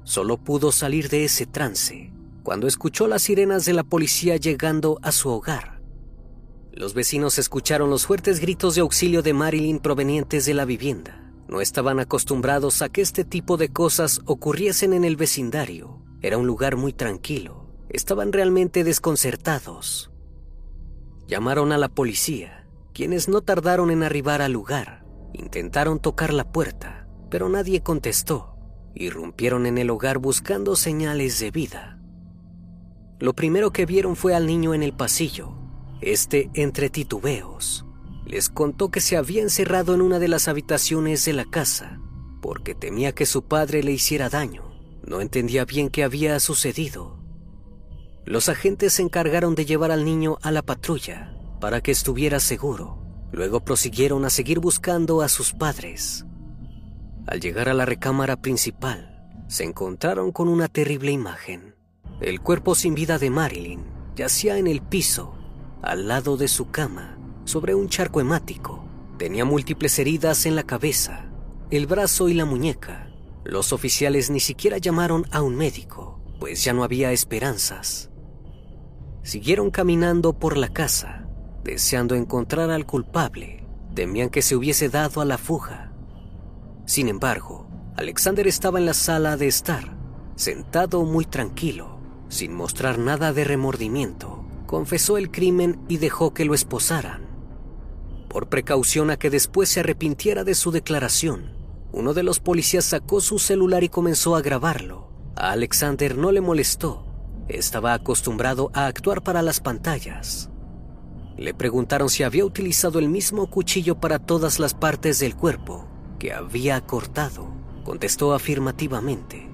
Solo 0.04 0.38
pudo 0.38 0.72
salir 0.72 1.10
de 1.10 1.26
ese 1.26 1.46
trance 1.46 2.14
cuando 2.48 2.66
escuchó 2.66 3.08
las 3.08 3.24
sirenas 3.24 3.66
de 3.66 3.74
la 3.74 3.84
policía 3.84 4.38
llegando 4.38 5.00
a 5.02 5.12
su 5.12 5.28
hogar. 5.28 5.82
Los 6.72 6.94
vecinos 6.94 7.38
escucharon 7.40 7.90
los 7.90 8.06
fuertes 8.06 8.40
gritos 8.40 8.76
de 8.76 8.80
auxilio 8.82 9.22
de 9.22 9.34
Marilyn 9.34 9.80
provenientes 9.80 10.46
de 10.46 10.54
la 10.54 10.64
vivienda. 10.64 11.30
No 11.50 11.60
estaban 11.60 12.00
acostumbrados 12.00 12.82
a 12.82 12.88
que 12.88 13.02
este 13.02 13.26
tipo 13.26 13.58
de 13.58 13.68
cosas 13.68 14.22
ocurriesen 14.24 14.94
en 14.94 15.04
el 15.04 15.18
vecindario. 15.18 16.02
Era 16.22 16.38
un 16.38 16.48
lugar 16.48 16.78
muy 16.78 16.94
tranquilo. 16.94 17.68
Estaban 17.90 18.32
realmente 18.32 18.86
desconcertados. 18.86 20.10
Llamaron 21.28 21.74
a 21.74 21.78
la 21.78 21.90
policía, 21.90 22.66
quienes 22.94 23.28
no 23.28 23.42
tardaron 23.42 23.92
en 23.92 24.04
arribar 24.04 24.42
al 24.42 24.54
lugar. 24.54 25.04
Intentaron 25.34 26.00
tocar 26.00 26.34
la 26.34 26.50
puerta, 26.50 26.97
pero 27.30 27.50
nadie 27.50 27.82
contestó. 27.82 28.56
Irrumpieron 28.96 29.66
en 29.66 29.78
el 29.78 29.90
hogar 29.90 30.18
buscando 30.18 30.76
señales 30.76 31.40
de 31.40 31.52
vida. 31.52 32.00
Lo 33.20 33.34
primero 33.34 33.72
que 33.72 33.86
vieron 33.86 34.16
fue 34.16 34.36
al 34.36 34.48
niño 34.48 34.74
en 34.74 34.84
el 34.84 34.94
pasillo, 34.94 35.54
este, 36.02 36.50
entre 36.54 36.90
titubeos, 36.90 37.86
les 38.26 38.50
contó 38.50 38.90
que 38.90 39.02
se 39.02 39.18
había 39.18 39.42
encerrado 39.42 39.94
en 39.96 40.02
una 40.02 40.20
de 40.20 40.28
las 40.28 40.48
habitaciones 40.48 41.26
de 41.26 41.34
la 41.34 41.46
casa 41.46 42.00
porque 42.42 42.76
temía 42.76 43.14
que 43.14 43.26
su 43.26 43.44
padre 43.44 43.84
le 43.84 43.92
hiciera 43.92 44.30
daño. 44.30 44.72
No 45.06 45.22
entendía 45.22 45.66
bien 45.66 45.90
qué 45.90 46.04
había 46.04 46.40
sucedido. 46.40 47.20
Los 48.26 48.50
agentes 48.50 48.94
se 48.94 49.02
encargaron 49.02 49.56
de 49.56 49.66
llevar 49.66 49.92
al 49.92 50.06
niño 50.06 50.38
a 50.42 50.52
la 50.52 50.62
patrulla 50.62 51.36
para 51.60 51.82
que 51.82 51.92
estuviera 51.92 52.40
seguro. 52.40 53.04
Luego 53.32 53.64
prosiguieron 53.64 54.26
a 54.26 54.30
seguir 54.30 54.60
buscando 54.60 55.22
a 55.22 55.30
sus 55.30 55.54
padres. 55.54 56.26
Al 57.28 57.42
llegar 57.42 57.70
a 57.70 57.74
la 57.74 57.86
recámara 57.86 58.38
principal, 58.38 59.30
se 59.48 59.66
encontraron 59.66 60.32
con 60.32 60.48
una 60.48 60.70
terrible 60.70 61.12
imagen. 61.12 61.76
El 62.22 62.42
cuerpo 62.42 62.74
sin 62.74 62.96
vida 62.96 63.20
de 63.20 63.30
Marilyn 63.30 63.84
yacía 64.16 64.58
en 64.58 64.68
el 64.68 64.82
piso 64.82 65.38
al 65.82 66.08
lado 66.08 66.38
de 66.38 66.48
su 66.48 66.72
cama, 66.72 67.18
sobre 67.46 67.76
un 67.76 67.90
charco 67.90 68.20
hemático. 68.20 68.84
Tenía 69.18 69.46
múltiples 69.46 69.98
heridas 70.00 70.46
en 70.46 70.56
la 70.56 70.64
cabeza, 70.64 71.30
el 71.70 71.86
brazo 71.86 72.30
y 72.30 72.34
la 72.34 72.46
muñeca. 72.46 73.12
Los 73.44 73.74
oficiales 73.74 74.30
ni 74.30 74.40
siquiera 74.40 74.78
llamaron 74.78 75.26
a 75.32 75.42
un 75.42 75.56
médico, 75.56 76.22
pues 76.40 76.64
ya 76.64 76.74
no 76.74 76.84
había 76.84 77.12
esperanzas. 77.12 78.10
Siguieron 79.24 79.70
caminando 79.70 80.34
por 80.34 80.58
la 80.58 80.70
casa, 80.70 81.28
deseando 81.64 82.16
encontrar 82.16 82.70
al 82.70 82.86
culpable. 82.86 83.66
Temían 83.94 84.30
que 84.30 84.42
se 84.42 84.56
hubiese 84.56 84.90
dado 84.90 85.22
a 85.22 85.26
la 85.26 85.38
fuga. 85.38 85.87
Sin 86.88 87.08
embargo, 87.08 87.68
Alexander 87.96 88.48
estaba 88.48 88.80
en 88.80 88.88
la 88.88 88.96
sala 88.96 89.38
de 89.38 89.48
estar, 89.48 89.96
sentado 90.36 91.04
muy 91.04 91.26
tranquilo, 91.26 92.00
sin 92.28 92.56
mostrar 92.56 92.98
nada 92.98 93.32
de 93.32 93.44
remordimiento 93.44 94.48
confesó 94.68 95.18
el 95.18 95.32
crimen 95.32 95.80
y 95.88 95.98
dejó 95.98 96.36
que 96.36 96.46
lo 96.46 96.54
esposaran. 96.54 97.26
Por 98.30 98.50
precaución 98.50 99.10
a 99.10 99.18
que 99.18 99.32
después 99.32 99.70
se 99.70 99.80
arrepintiera 99.80 100.44
de 100.44 100.54
su 100.54 100.70
declaración, 100.72 101.56
uno 101.92 102.14
de 102.14 102.22
los 102.22 102.40
policías 102.40 102.86
sacó 102.86 103.22
su 103.22 103.40
celular 103.40 103.84
y 103.84 103.90
comenzó 103.90 104.36
a 104.36 104.42
grabarlo. 104.42 105.10
A 105.36 105.52
Alexander 105.52 106.18
no 106.18 106.32
le 106.32 106.42
molestó. 106.42 107.06
Estaba 107.48 107.94
acostumbrado 107.94 108.70
a 108.74 108.86
actuar 108.86 109.24
para 109.24 109.42
las 109.42 109.62
pantallas. 109.62 110.50
Le 111.38 111.54
preguntaron 111.54 112.10
si 112.10 112.24
había 112.24 112.46
utilizado 112.46 113.00
el 113.00 113.08
mismo 113.08 113.50
cuchillo 113.50 114.00
para 114.00 114.20
todas 114.20 114.60
las 114.60 114.74
partes 114.74 115.20
del 115.20 115.36
cuerpo 115.36 115.88
que 116.20 116.34
había 116.34 116.82
cortado. 116.82 117.48
Contestó 117.84 118.34
afirmativamente. 118.34 119.50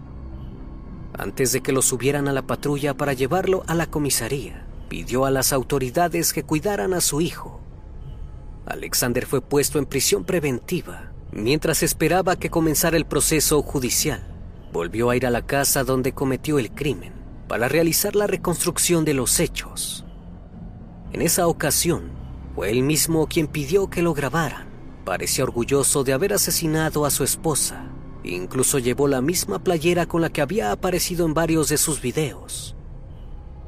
Antes 1.17 1.51
de 1.51 1.61
que 1.61 1.71
lo 1.71 1.81
subieran 1.81 2.27
a 2.27 2.33
la 2.33 2.47
patrulla 2.47 2.95
para 2.95 3.13
llevarlo 3.13 3.63
a 3.67 3.75
la 3.75 3.85
comisaría, 3.87 4.65
pidió 4.89 5.25
a 5.25 5.31
las 5.31 5.53
autoridades 5.53 6.33
que 6.33 6.43
cuidaran 6.43 6.93
a 6.93 7.01
su 7.01 7.21
hijo. 7.21 7.59
Alexander 8.65 9.25
fue 9.25 9.41
puesto 9.41 9.77
en 9.77 9.85
prisión 9.85 10.23
preventiva 10.23 11.13
mientras 11.35 11.83
esperaba 11.83 12.35
que 12.35 12.49
comenzara 12.49 12.97
el 12.97 13.05
proceso 13.05 13.61
judicial. 13.61 14.23
Volvió 14.71 15.09
a 15.09 15.15
ir 15.15 15.25
a 15.25 15.31
la 15.31 15.45
casa 15.45 15.83
donde 15.83 16.13
cometió 16.13 16.59
el 16.59 16.71
crimen 16.71 17.13
para 17.47 17.67
realizar 17.67 18.15
la 18.15 18.27
reconstrucción 18.27 19.05
de 19.05 19.13
los 19.13 19.39
hechos. 19.39 20.05
En 21.11 21.21
esa 21.21 21.47
ocasión, 21.47 22.11
fue 22.55 22.71
él 22.71 22.83
mismo 22.83 23.27
quien 23.27 23.47
pidió 23.47 23.89
que 23.89 24.01
lo 24.01 24.13
grabaran. 24.13 24.72
Parecía 25.05 25.43
orgulloso 25.43 26.03
de 26.03 26.13
haber 26.13 26.33
asesinado 26.33 27.05
a 27.05 27.11
su 27.11 27.23
esposa. 27.23 27.89
Incluso 28.23 28.79
llevó 28.79 29.07
la 29.07 29.21
misma 29.21 29.59
playera 29.59 30.05
con 30.05 30.21
la 30.21 30.29
que 30.29 30.41
había 30.41 30.71
aparecido 30.71 31.25
en 31.25 31.33
varios 31.33 31.67
de 31.69 31.77
sus 31.77 32.01
videos. 32.01 32.75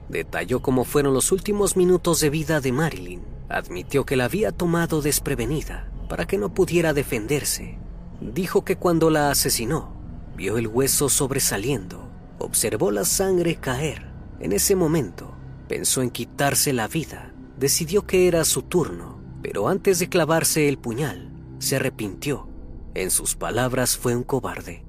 Detalló 0.07 0.61
cómo 0.61 0.85
fueron 0.85 1.13
los 1.13 1.31
últimos 1.31 1.75
minutos 1.75 2.21
de 2.21 2.29
vida 2.29 2.61
de 2.61 2.71
Marilyn. 2.71 3.21
Admitió 3.49 4.05
que 4.05 4.15
la 4.15 4.25
había 4.25 4.51
tomado 4.51 5.01
desprevenida 5.01 5.91
para 6.07 6.25
que 6.25 6.37
no 6.37 6.53
pudiera 6.53 6.93
defenderse. 6.93 7.77
Dijo 8.21 8.63
que 8.63 8.77
cuando 8.77 9.09
la 9.09 9.29
asesinó, 9.29 9.93
vio 10.37 10.57
el 10.57 10.67
hueso 10.67 11.09
sobresaliendo, 11.09 12.09
observó 12.39 12.91
la 12.91 13.03
sangre 13.03 13.55
caer. 13.55 14.11
En 14.39 14.51
ese 14.51 14.75
momento, 14.75 15.33
pensó 15.67 16.01
en 16.01 16.11
quitarse 16.11 16.71
la 16.73 16.87
vida. 16.87 17.33
Decidió 17.57 18.05
que 18.05 18.27
era 18.27 18.45
su 18.45 18.63
turno, 18.63 19.14
pero 19.47 19.67
antes 19.67 19.99
de 19.99 20.09
clavarse 20.09 20.67
el 20.67 20.79
puñal, 20.79 21.31
se 21.59 21.75
arrepintió. 21.75 22.49
En 22.95 23.11
sus 23.11 23.35
palabras 23.35 23.95
fue 23.95 24.15
un 24.15 24.23
cobarde. 24.23 24.83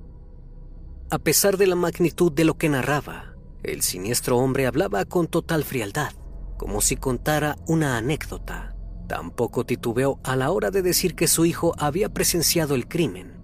A 1.11 1.19
pesar 1.19 1.59
de 1.59 1.66
la 1.66 1.77
magnitud 1.77 2.33
de 2.33 2.47
lo 2.47 2.57
que 2.57 2.71
narraba, 2.71 3.35
el 3.62 3.83
siniestro 3.83 4.38
hombre 4.38 4.66
hablaba 4.66 5.05
con 5.05 5.27
total 5.27 5.62
frialdad, 5.62 6.14
como 6.57 6.81
si 6.81 6.97
contara 6.97 7.59
una 7.66 7.99
anécdota. 7.99 8.75
Tampoco 9.07 9.66
titubeó 9.66 10.21
a 10.25 10.37
la 10.37 10.51
hora 10.51 10.71
de 10.71 10.81
decir 10.81 11.14
que 11.14 11.29
su 11.29 11.45
hijo 11.45 11.75
había 11.77 12.09
presenciado 12.09 12.75
el 12.77 12.88
crimen. 12.88 13.35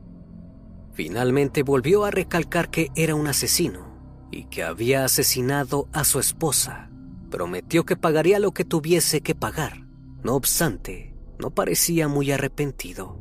Finalmente 0.95 1.63
volvió 1.63 2.07
a 2.07 2.11
recalcar 2.11 2.71
que 2.71 2.91
era 2.95 3.15
un 3.15 3.27
asesino 3.27 4.29
y 4.31 4.45
que 4.45 4.63
había 4.63 5.05
asesinado 5.05 5.89
a 5.93 6.05
su 6.05 6.21
esposa. 6.21 6.89
Prometió 7.29 7.85
que 7.85 7.97
pagaría 7.97 8.39
lo 8.39 8.53
que 8.53 8.65
tuviese 8.65 9.21
que 9.21 9.35
pagar. 9.35 9.82
No 10.23 10.35
obstante, 10.35 11.15
no 11.39 11.51
parecía 11.51 12.09
muy 12.09 12.31
arrepentido. 12.31 13.19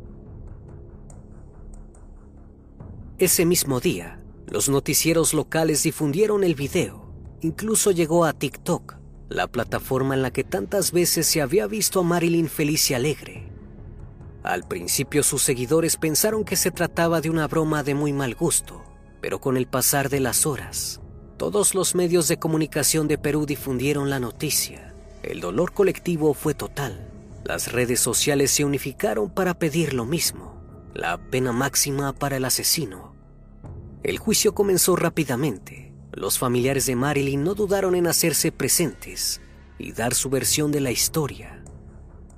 Ese 3.18 3.46
mismo 3.46 3.80
día, 3.80 4.20
los 4.48 4.70
noticieros 4.70 5.34
locales 5.34 5.84
difundieron 5.84 6.44
el 6.44 6.56
video. 6.56 7.12
Incluso 7.42 7.92
llegó 7.92 8.26
a 8.26 8.34
TikTok, 8.34 8.96
la 9.30 9.48
plataforma 9.48 10.14
en 10.14 10.22
la 10.22 10.32
que 10.32 10.44
tantas 10.44 10.92
veces 10.92 11.26
se 11.26 11.42
había 11.42 11.66
visto 11.66 12.02
a 12.02 12.04
Marilyn 12.04 12.50
feliz 12.50 12.92
y 12.92 12.94
alegre. 12.94 13.50
Al 14.44 14.68
principio 14.68 15.24
sus 15.24 15.42
seguidores 15.44 15.98
pensaron 15.98 16.44
que 16.44 16.56
se 16.56 16.72
trataba 16.72 17.22
de 17.22 17.30
una 17.30 17.48
broma 17.48 17.84
de 17.84 17.96
muy 17.96 18.12
mal 18.12 18.36
gusto, 18.36 18.84
pero 19.22 19.40
con 19.40 19.56
el 19.56 19.68
pasar 19.68 20.10
de 20.10 20.20
las 20.20 20.46
horas, 20.46 21.00
todos 21.38 21.76
los 21.76 21.96
medios 21.96 22.28
de 22.28 22.38
comunicación 22.38 23.08
de 23.08 23.18
Perú 23.18 23.46
difundieron 23.46 24.10
la 24.10 24.20
noticia. 24.20 24.91
El 25.24 25.40
dolor 25.40 25.72
colectivo 25.72 26.34
fue 26.34 26.56
total. 26.56 27.08
Las 27.46 27.72
redes 27.72 28.00
sociales 28.00 28.50
se 28.50 28.66
unificaron 28.66 29.30
para 29.30 29.54
pedir 29.54 29.94
lo 29.94 30.04
mismo, 30.04 30.60
la 30.96 31.18
pena 31.30 31.52
máxima 31.52 32.14
para 32.14 32.38
el 32.38 32.46
asesino. 32.46 33.14
El 34.02 34.18
juicio 34.18 34.56
comenzó 34.56 34.96
rápidamente. 34.96 35.94
Los 36.12 36.40
familiares 36.40 36.88
de 36.88 36.96
Marilyn 36.96 37.44
no 37.44 37.54
dudaron 37.54 37.94
en 37.94 38.08
hacerse 38.08 38.52
presentes 38.52 39.42
y 39.78 39.92
dar 39.92 40.16
su 40.16 40.30
versión 40.32 40.72
de 40.72 40.82
la 40.82 40.92
historia. 40.92 41.64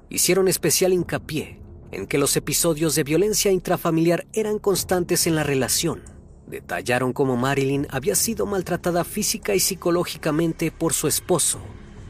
Hicieron 0.10 0.50
especial 0.50 0.92
hincapié 0.92 1.62
en 1.92 2.06
que 2.06 2.18
los 2.18 2.36
episodios 2.36 2.96
de 2.96 3.04
violencia 3.04 3.52
intrafamiliar 3.52 4.28
eran 4.34 4.60
constantes 4.60 5.26
en 5.26 5.36
la 5.36 5.44
relación. 5.44 6.02
Detallaron 6.48 7.14
cómo 7.14 7.38
Marilyn 7.38 7.88
había 7.92 8.16
sido 8.16 8.46
maltratada 8.46 9.06
física 9.06 9.56
y 9.56 9.62
psicológicamente 9.62 10.70
por 10.70 10.94
su 10.94 11.08
esposo 11.08 11.60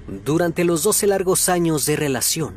durante 0.07 0.63
los 0.63 0.83
12 0.83 1.07
largos 1.07 1.49
años 1.49 1.85
de 1.85 1.95
relación. 1.95 2.55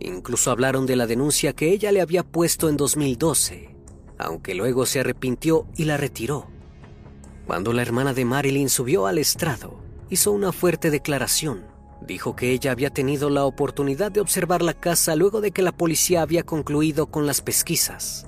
Incluso 0.00 0.50
hablaron 0.50 0.86
de 0.86 0.96
la 0.96 1.06
denuncia 1.06 1.52
que 1.52 1.70
ella 1.70 1.92
le 1.92 2.00
había 2.00 2.24
puesto 2.24 2.68
en 2.68 2.76
2012, 2.76 3.76
aunque 4.18 4.54
luego 4.54 4.86
se 4.86 5.00
arrepintió 5.00 5.66
y 5.76 5.84
la 5.84 5.96
retiró. 5.96 6.48
Cuando 7.46 7.72
la 7.72 7.82
hermana 7.82 8.14
de 8.14 8.24
Marilyn 8.24 8.68
subió 8.68 9.06
al 9.06 9.18
estrado, 9.18 9.76
hizo 10.10 10.32
una 10.32 10.52
fuerte 10.52 10.90
declaración. 10.90 11.64
Dijo 12.00 12.34
que 12.34 12.50
ella 12.50 12.72
había 12.72 12.90
tenido 12.90 13.30
la 13.30 13.44
oportunidad 13.44 14.10
de 14.10 14.20
observar 14.20 14.62
la 14.62 14.74
casa 14.74 15.14
luego 15.14 15.40
de 15.40 15.52
que 15.52 15.62
la 15.62 15.72
policía 15.72 16.22
había 16.22 16.42
concluido 16.42 17.06
con 17.06 17.26
las 17.26 17.40
pesquisas. 17.40 18.26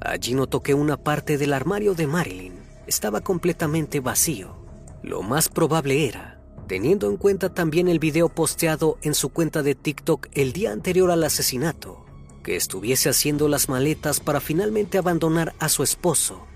Allí 0.00 0.34
notó 0.34 0.62
que 0.62 0.74
una 0.74 0.98
parte 0.98 1.38
del 1.38 1.54
armario 1.54 1.94
de 1.94 2.06
Marilyn 2.06 2.54
estaba 2.86 3.22
completamente 3.22 4.00
vacío. 4.00 4.56
Lo 5.02 5.22
más 5.22 5.48
probable 5.48 6.06
era, 6.06 6.35
teniendo 6.66 7.08
en 7.08 7.16
cuenta 7.16 7.54
también 7.54 7.88
el 7.88 7.98
video 7.98 8.28
posteado 8.28 8.98
en 9.02 9.14
su 9.14 9.28
cuenta 9.28 9.62
de 9.62 9.74
TikTok 9.74 10.28
el 10.32 10.52
día 10.52 10.72
anterior 10.72 11.10
al 11.10 11.22
asesinato, 11.24 12.04
que 12.42 12.56
estuviese 12.56 13.08
haciendo 13.08 13.48
las 13.48 13.68
maletas 13.68 14.20
para 14.20 14.40
finalmente 14.40 14.98
abandonar 14.98 15.54
a 15.58 15.68
su 15.68 15.82
esposo. 15.82 16.46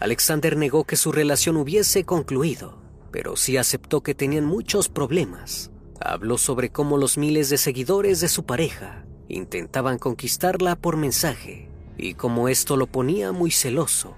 Alexander 0.00 0.56
negó 0.56 0.84
que 0.84 0.96
su 0.96 1.10
relación 1.10 1.56
hubiese 1.56 2.04
concluido, 2.04 2.78
pero 3.10 3.36
sí 3.36 3.56
aceptó 3.56 4.02
que 4.02 4.14
tenían 4.14 4.44
muchos 4.44 4.88
problemas. 4.88 5.70
Habló 6.00 6.38
sobre 6.38 6.70
cómo 6.70 6.98
los 6.98 7.18
miles 7.18 7.50
de 7.50 7.58
seguidores 7.58 8.20
de 8.20 8.28
su 8.28 8.44
pareja 8.44 9.04
intentaban 9.28 9.98
conquistarla 9.98 10.76
por 10.76 10.96
mensaje 10.96 11.68
y 11.96 12.14
cómo 12.14 12.48
esto 12.48 12.76
lo 12.76 12.86
ponía 12.86 13.32
muy 13.32 13.50
celoso. 13.50 14.16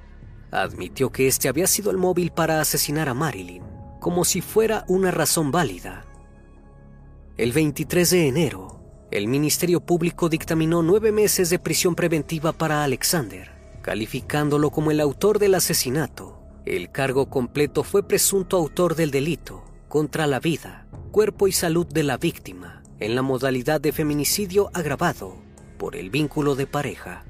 Admitió 0.50 1.10
que 1.10 1.28
este 1.28 1.48
había 1.48 1.66
sido 1.66 1.90
el 1.90 1.96
móvil 1.96 2.32
para 2.32 2.60
asesinar 2.60 3.08
a 3.08 3.14
Marilyn, 3.14 3.62
como 4.00 4.24
si 4.24 4.40
fuera 4.40 4.84
una 4.88 5.10
razón 5.10 5.52
válida. 5.52 6.04
El 7.36 7.52
23 7.52 8.10
de 8.10 8.28
enero, 8.28 8.80
el 9.10 9.28
Ministerio 9.28 9.80
Público 9.80 10.28
dictaminó 10.28 10.82
nueve 10.82 11.12
meses 11.12 11.50
de 11.50 11.58
prisión 11.58 11.94
preventiva 11.94 12.52
para 12.52 12.82
Alexander, 12.82 13.50
calificándolo 13.82 14.70
como 14.70 14.90
el 14.90 15.00
autor 15.00 15.38
del 15.38 15.54
asesinato. 15.54 16.38
El 16.66 16.90
cargo 16.90 17.30
completo 17.30 17.82
fue 17.84 18.06
presunto 18.06 18.56
autor 18.56 18.94
del 18.94 19.10
delito 19.10 19.64
contra 19.88 20.26
la 20.26 20.40
vida, 20.40 20.86
cuerpo 21.10 21.48
y 21.48 21.52
salud 21.52 21.86
de 21.86 22.02
la 22.02 22.16
víctima 22.16 22.82
en 23.00 23.14
la 23.14 23.22
modalidad 23.22 23.80
de 23.80 23.92
feminicidio 23.92 24.70
agravado 24.74 25.36
por 25.78 25.96
el 25.96 26.10
vínculo 26.10 26.54
de 26.54 26.66
pareja. 26.66 27.24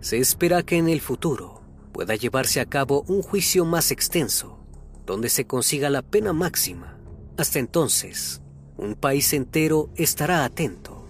Se 0.00 0.18
espera 0.18 0.62
que 0.62 0.76
en 0.76 0.88
el 0.88 1.00
futuro 1.00 1.62
pueda 1.92 2.14
llevarse 2.14 2.60
a 2.60 2.66
cabo 2.66 3.04
un 3.08 3.22
juicio 3.22 3.64
más 3.64 3.90
extenso, 3.90 4.58
donde 5.06 5.30
se 5.30 5.46
consiga 5.46 5.88
la 5.88 6.02
pena 6.02 6.32
máxima. 6.32 6.98
Hasta 7.38 7.58
entonces, 7.58 8.42
un 8.76 8.94
país 8.94 9.32
entero 9.32 9.88
estará 9.96 10.44
atento. 10.44 11.06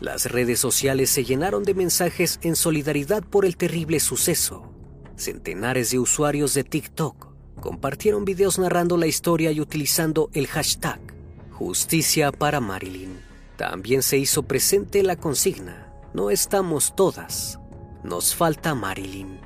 Las 0.00 0.30
redes 0.30 0.58
sociales 0.58 1.10
se 1.10 1.24
llenaron 1.24 1.62
de 1.62 1.74
mensajes 1.74 2.38
en 2.42 2.56
solidaridad 2.56 3.22
por 3.22 3.44
el 3.44 3.56
terrible 3.56 4.00
suceso. 4.00 4.72
Centenares 5.16 5.90
de 5.90 5.98
usuarios 5.98 6.54
de 6.54 6.64
TikTok 6.64 7.28
compartieron 7.60 8.24
videos 8.24 8.58
narrando 8.58 8.96
la 8.96 9.06
historia 9.06 9.52
y 9.52 9.60
utilizando 9.60 10.30
el 10.32 10.46
hashtag 10.46 11.00
Justicia 11.52 12.32
para 12.32 12.60
Marilyn. 12.60 13.20
También 13.58 14.02
se 14.02 14.16
hizo 14.16 14.44
presente 14.44 15.02
la 15.02 15.16
consigna 15.16 15.92
No 16.14 16.30
estamos 16.30 16.96
todas, 16.96 17.60
nos 18.02 18.34
falta 18.34 18.74
Marilyn. 18.74 19.39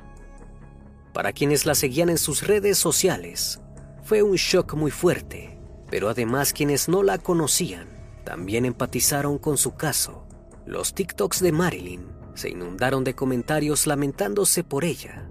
Para 1.15 1.31
quienes 1.31 1.65
la 1.65 1.75
seguían 1.75 2.09
en 2.09 2.17
sus 2.17 2.45
redes 2.45 2.77
sociales, 2.77 3.61
fue 4.03 4.21
un 4.21 4.35
shock 4.35 4.73
muy 4.73 4.91
fuerte, 4.91 5.57
pero 5.89 6.09
además 6.09 6.51
quienes 6.51 6.89
no 6.89 7.03
la 7.03 7.19
conocían 7.19 7.87
también 8.25 8.65
empatizaron 8.65 9.37
con 9.37 9.57
su 9.57 9.75
caso. 9.75 10.27
Los 10.65 10.93
TikToks 10.93 11.39
de 11.39 11.53
Marilyn 11.53 12.05
se 12.33 12.49
inundaron 12.49 13.05
de 13.05 13.15
comentarios 13.15 13.87
lamentándose 13.87 14.65
por 14.65 14.83
ella. 14.83 15.29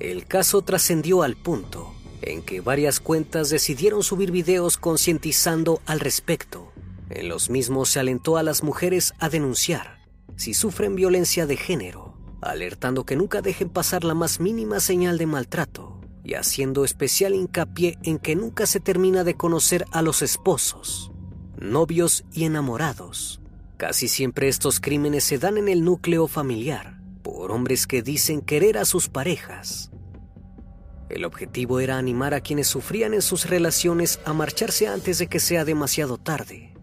El 0.00 0.26
caso 0.26 0.62
trascendió 0.62 1.22
al 1.22 1.36
punto 1.36 1.94
en 2.20 2.42
que 2.42 2.60
varias 2.60 2.98
cuentas 2.98 3.50
decidieron 3.50 4.02
subir 4.02 4.32
videos 4.32 4.78
concientizando 4.78 5.80
al 5.86 6.00
respecto. 6.00 6.72
En 7.10 7.28
los 7.28 7.50
mismos 7.50 7.90
se 7.90 8.00
alentó 8.00 8.36
a 8.36 8.42
las 8.42 8.64
mujeres 8.64 9.14
a 9.20 9.28
denunciar 9.28 10.04
si 10.34 10.54
sufren 10.54 10.96
violencia 10.96 11.46
de 11.46 11.56
género, 11.56 12.05
alertando 12.40 13.04
que 13.04 13.16
nunca 13.16 13.42
dejen 13.42 13.68
pasar 13.68 14.04
la 14.04 14.14
más 14.14 14.40
mínima 14.40 14.80
señal 14.80 15.18
de 15.18 15.26
maltrato 15.26 16.00
y 16.24 16.34
haciendo 16.34 16.84
especial 16.84 17.34
hincapié 17.34 17.98
en 18.02 18.18
que 18.18 18.34
nunca 18.34 18.66
se 18.66 18.80
termina 18.80 19.22
de 19.22 19.36
conocer 19.36 19.84
a 19.92 20.02
los 20.02 20.22
esposos, 20.22 21.12
novios 21.56 22.24
y 22.32 22.44
enamorados. 22.44 23.40
Casi 23.76 24.08
siempre 24.08 24.48
estos 24.48 24.80
crímenes 24.80 25.22
se 25.22 25.38
dan 25.38 25.56
en 25.56 25.68
el 25.68 25.84
núcleo 25.84 26.26
familiar, 26.26 26.98
por 27.22 27.52
hombres 27.52 27.86
que 27.86 28.02
dicen 28.02 28.40
querer 28.40 28.76
a 28.78 28.84
sus 28.84 29.08
parejas. 29.08 29.92
El 31.08 31.24
objetivo 31.24 31.78
era 31.78 31.96
animar 31.96 32.34
a 32.34 32.40
quienes 32.40 32.66
sufrían 32.66 33.14
en 33.14 33.22
sus 33.22 33.48
relaciones 33.48 34.18
a 34.24 34.32
marcharse 34.32 34.88
antes 34.88 35.18
de 35.18 35.28
que 35.28 35.38
sea 35.38 35.64
demasiado 35.64 36.18
tarde. 36.18 36.74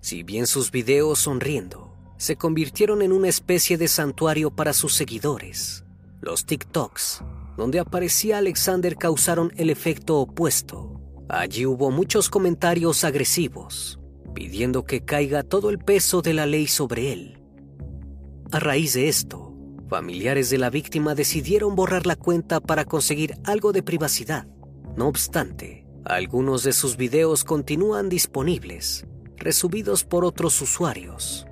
Si 0.00 0.22
bien 0.22 0.46
sus 0.46 0.70
videos 0.70 1.18
sonriendo 1.18 1.89
se 2.20 2.36
convirtieron 2.36 3.00
en 3.00 3.12
una 3.12 3.28
especie 3.28 3.78
de 3.78 3.88
santuario 3.88 4.50
para 4.50 4.74
sus 4.74 4.94
seguidores, 4.94 5.86
los 6.20 6.44
TikToks, 6.44 7.24
donde 7.56 7.80
aparecía 7.80 8.36
Alexander, 8.36 8.94
causaron 8.96 9.50
el 9.56 9.70
efecto 9.70 10.18
opuesto. 10.18 11.00
Allí 11.30 11.64
hubo 11.64 11.90
muchos 11.90 12.28
comentarios 12.28 13.04
agresivos, 13.04 13.98
pidiendo 14.34 14.84
que 14.84 15.02
caiga 15.02 15.42
todo 15.42 15.70
el 15.70 15.78
peso 15.78 16.20
de 16.20 16.34
la 16.34 16.44
ley 16.44 16.66
sobre 16.66 17.14
él. 17.14 17.42
A 18.52 18.60
raíz 18.60 18.92
de 18.92 19.08
esto, 19.08 19.54
familiares 19.88 20.50
de 20.50 20.58
la 20.58 20.68
víctima 20.68 21.14
decidieron 21.14 21.74
borrar 21.74 22.04
la 22.04 22.16
cuenta 22.16 22.60
para 22.60 22.84
conseguir 22.84 23.38
algo 23.44 23.72
de 23.72 23.82
privacidad. 23.82 24.46
No 24.94 25.08
obstante, 25.08 25.86
algunos 26.04 26.64
de 26.64 26.74
sus 26.74 26.98
videos 26.98 27.44
continúan 27.44 28.10
disponibles, 28.10 29.06
resubidos 29.38 30.04
por 30.04 30.26
otros 30.26 30.60
usuarios. 30.60 31.46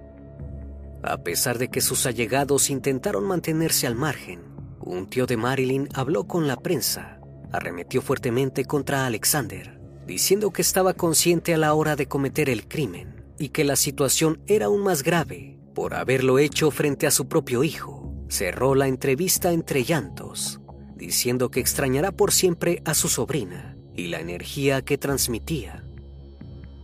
A 1.03 1.23
pesar 1.23 1.59
de 1.59 1.69
que 1.69 1.81
sus 1.81 2.07
allegados 2.07 2.71
intentaron 2.71 3.25
mantenerse 3.25 3.87
al 3.87 3.95
margen, 3.95 4.43
un 4.81 5.09
tío 5.09 5.27
de 5.27 5.37
Marilyn 5.37 5.89
habló 5.95 6.27
con 6.27 6.47
la 6.47 6.57
prensa, 6.57 7.21
arremetió 7.53 8.03
fuertemente 8.03 8.65
contra 8.65 9.07
Alexander, 9.07 9.81
diciendo 10.07 10.51
que 10.51 10.63
estaba 10.63 10.95
consciente 10.95 11.55
a 11.55 11.59
la 11.59 11.75
hora 11.75 11.97
de 11.97 12.07
cometer 12.07 12.49
el 12.51 12.67
crimen 12.67 13.25
y 13.39 13.51
que 13.51 13.65
la 13.65 13.77
situación 13.77 14.43
era 14.47 14.67
aún 14.67 14.83
más 14.83 15.03
grave 15.03 15.59
por 15.75 15.95
haberlo 15.95 16.41
hecho 16.41 16.73
frente 16.73 17.07
a 17.07 17.13
su 17.13 17.29
propio 17.29 17.63
hijo 17.63 17.99
cerró 18.29 18.75
la 18.75 18.89
entrevista 18.89 19.53
entre 19.53 19.85
llantos, 19.85 20.61
diciendo 20.97 21.51
que 21.51 21.61
extrañará 21.61 22.13
por 22.13 22.33
siempre 22.33 22.83
a 22.85 22.95
su 22.95 23.09
sobrina 23.09 23.77
y 23.95 24.09
la 24.09 24.21
energía 24.21 24.83
que 24.83 24.99
transmitía. 24.99 25.85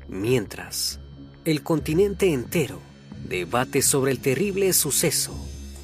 Mientras, 0.08 1.00
el 1.44 1.62
continente 1.62 2.32
entero 2.32 2.80
debate 3.34 3.82
sobre 3.82 4.12
el 4.12 4.20
terrible 4.20 4.72
suceso. 4.72 5.34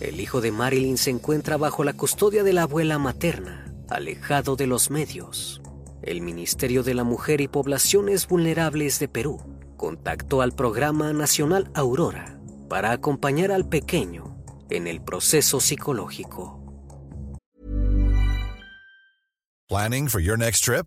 El 0.00 0.20
hijo 0.20 0.40
de 0.40 0.52
Marilyn 0.52 0.96
se 0.96 1.10
encuentra 1.10 1.56
bajo 1.56 1.82
la 1.84 1.92
custodia 1.92 2.42
de 2.44 2.52
la 2.52 2.62
abuela 2.62 2.98
materna, 2.98 3.74
alejado 3.88 4.56
de 4.56 4.66
los 4.66 4.90
medios. 4.90 5.60
El 6.02 6.22
Ministerio 6.22 6.82
de 6.82 6.94
la 6.94 7.04
Mujer 7.04 7.40
y 7.40 7.48
Poblaciones 7.48 8.28
Vulnerables 8.28 8.98
de 9.00 9.08
Perú 9.08 9.40
contactó 9.76 10.42
al 10.42 10.52
Programa 10.52 11.12
Nacional 11.12 11.70
Aurora 11.74 12.38
para 12.68 12.92
acompañar 12.92 13.50
al 13.50 13.68
pequeño 13.68 14.36
en 14.70 14.86
el 14.86 15.02
proceso 15.02 15.60
psicológico. 15.60 16.56
Planning 19.68 20.08
for 20.08 20.20
your 20.20 20.38
next 20.38 20.64
trip? 20.64 20.86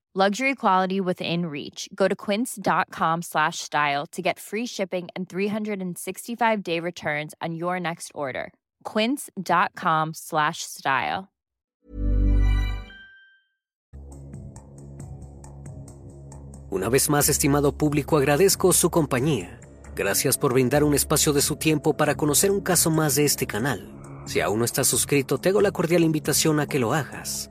Luxury 0.13 0.55
quality 0.55 0.99
within 0.99 1.45
reach. 1.45 1.87
Go 1.95 2.09
to 2.09 2.17
quince.com 2.17 3.21
slash 3.21 3.59
style 3.59 4.05
to 4.07 4.21
get 4.21 4.39
free 4.39 4.65
shipping 4.65 5.07
and 5.15 5.29
365 5.29 6.63
day 6.63 6.81
returns 6.81 7.33
on 7.41 7.55
your 7.55 7.79
next 7.79 8.11
order. 8.13 8.51
Quince.com 8.83 10.11
slash 10.13 10.63
style. 10.63 11.29
Una 16.69 16.89
vez 16.89 17.09
más, 17.09 17.29
estimado 17.29 17.77
público, 17.77 18.17
agradezco 18.17 18.73
su 18.73 18.89
compañía. 18.89 19.61
Gracias 19.95 20.37
por 20.37 20.51
brindar 20.51 20.83
un 20.83 20.93
espacio 20.93 21.31
de 21.31 21.41
su 21.41 21.55
tiempo 21.55 21.95
para 21.95 22.15
conocer 22.15 22.51
un 22.51 22.59
caso 22.59 22.91
más 22.91 23.15
de 23.15 23.23
este 23.23 23.47
canal. 23.47 23.89
Si 24.25 24.41
aún 24.41 24.59
no 24.59 24.65
estás 24.65 24.87
suscrito, 24.87 25.37
te 25.37 25.49
hago 25.49 25.61
la 25.61 25.71
cordial 25.71 26.03
invitación 26.03 26.59
a 26.59 26.67
que 26.67 26.79
lo 26.79 26.93
hagas 26.93 27.50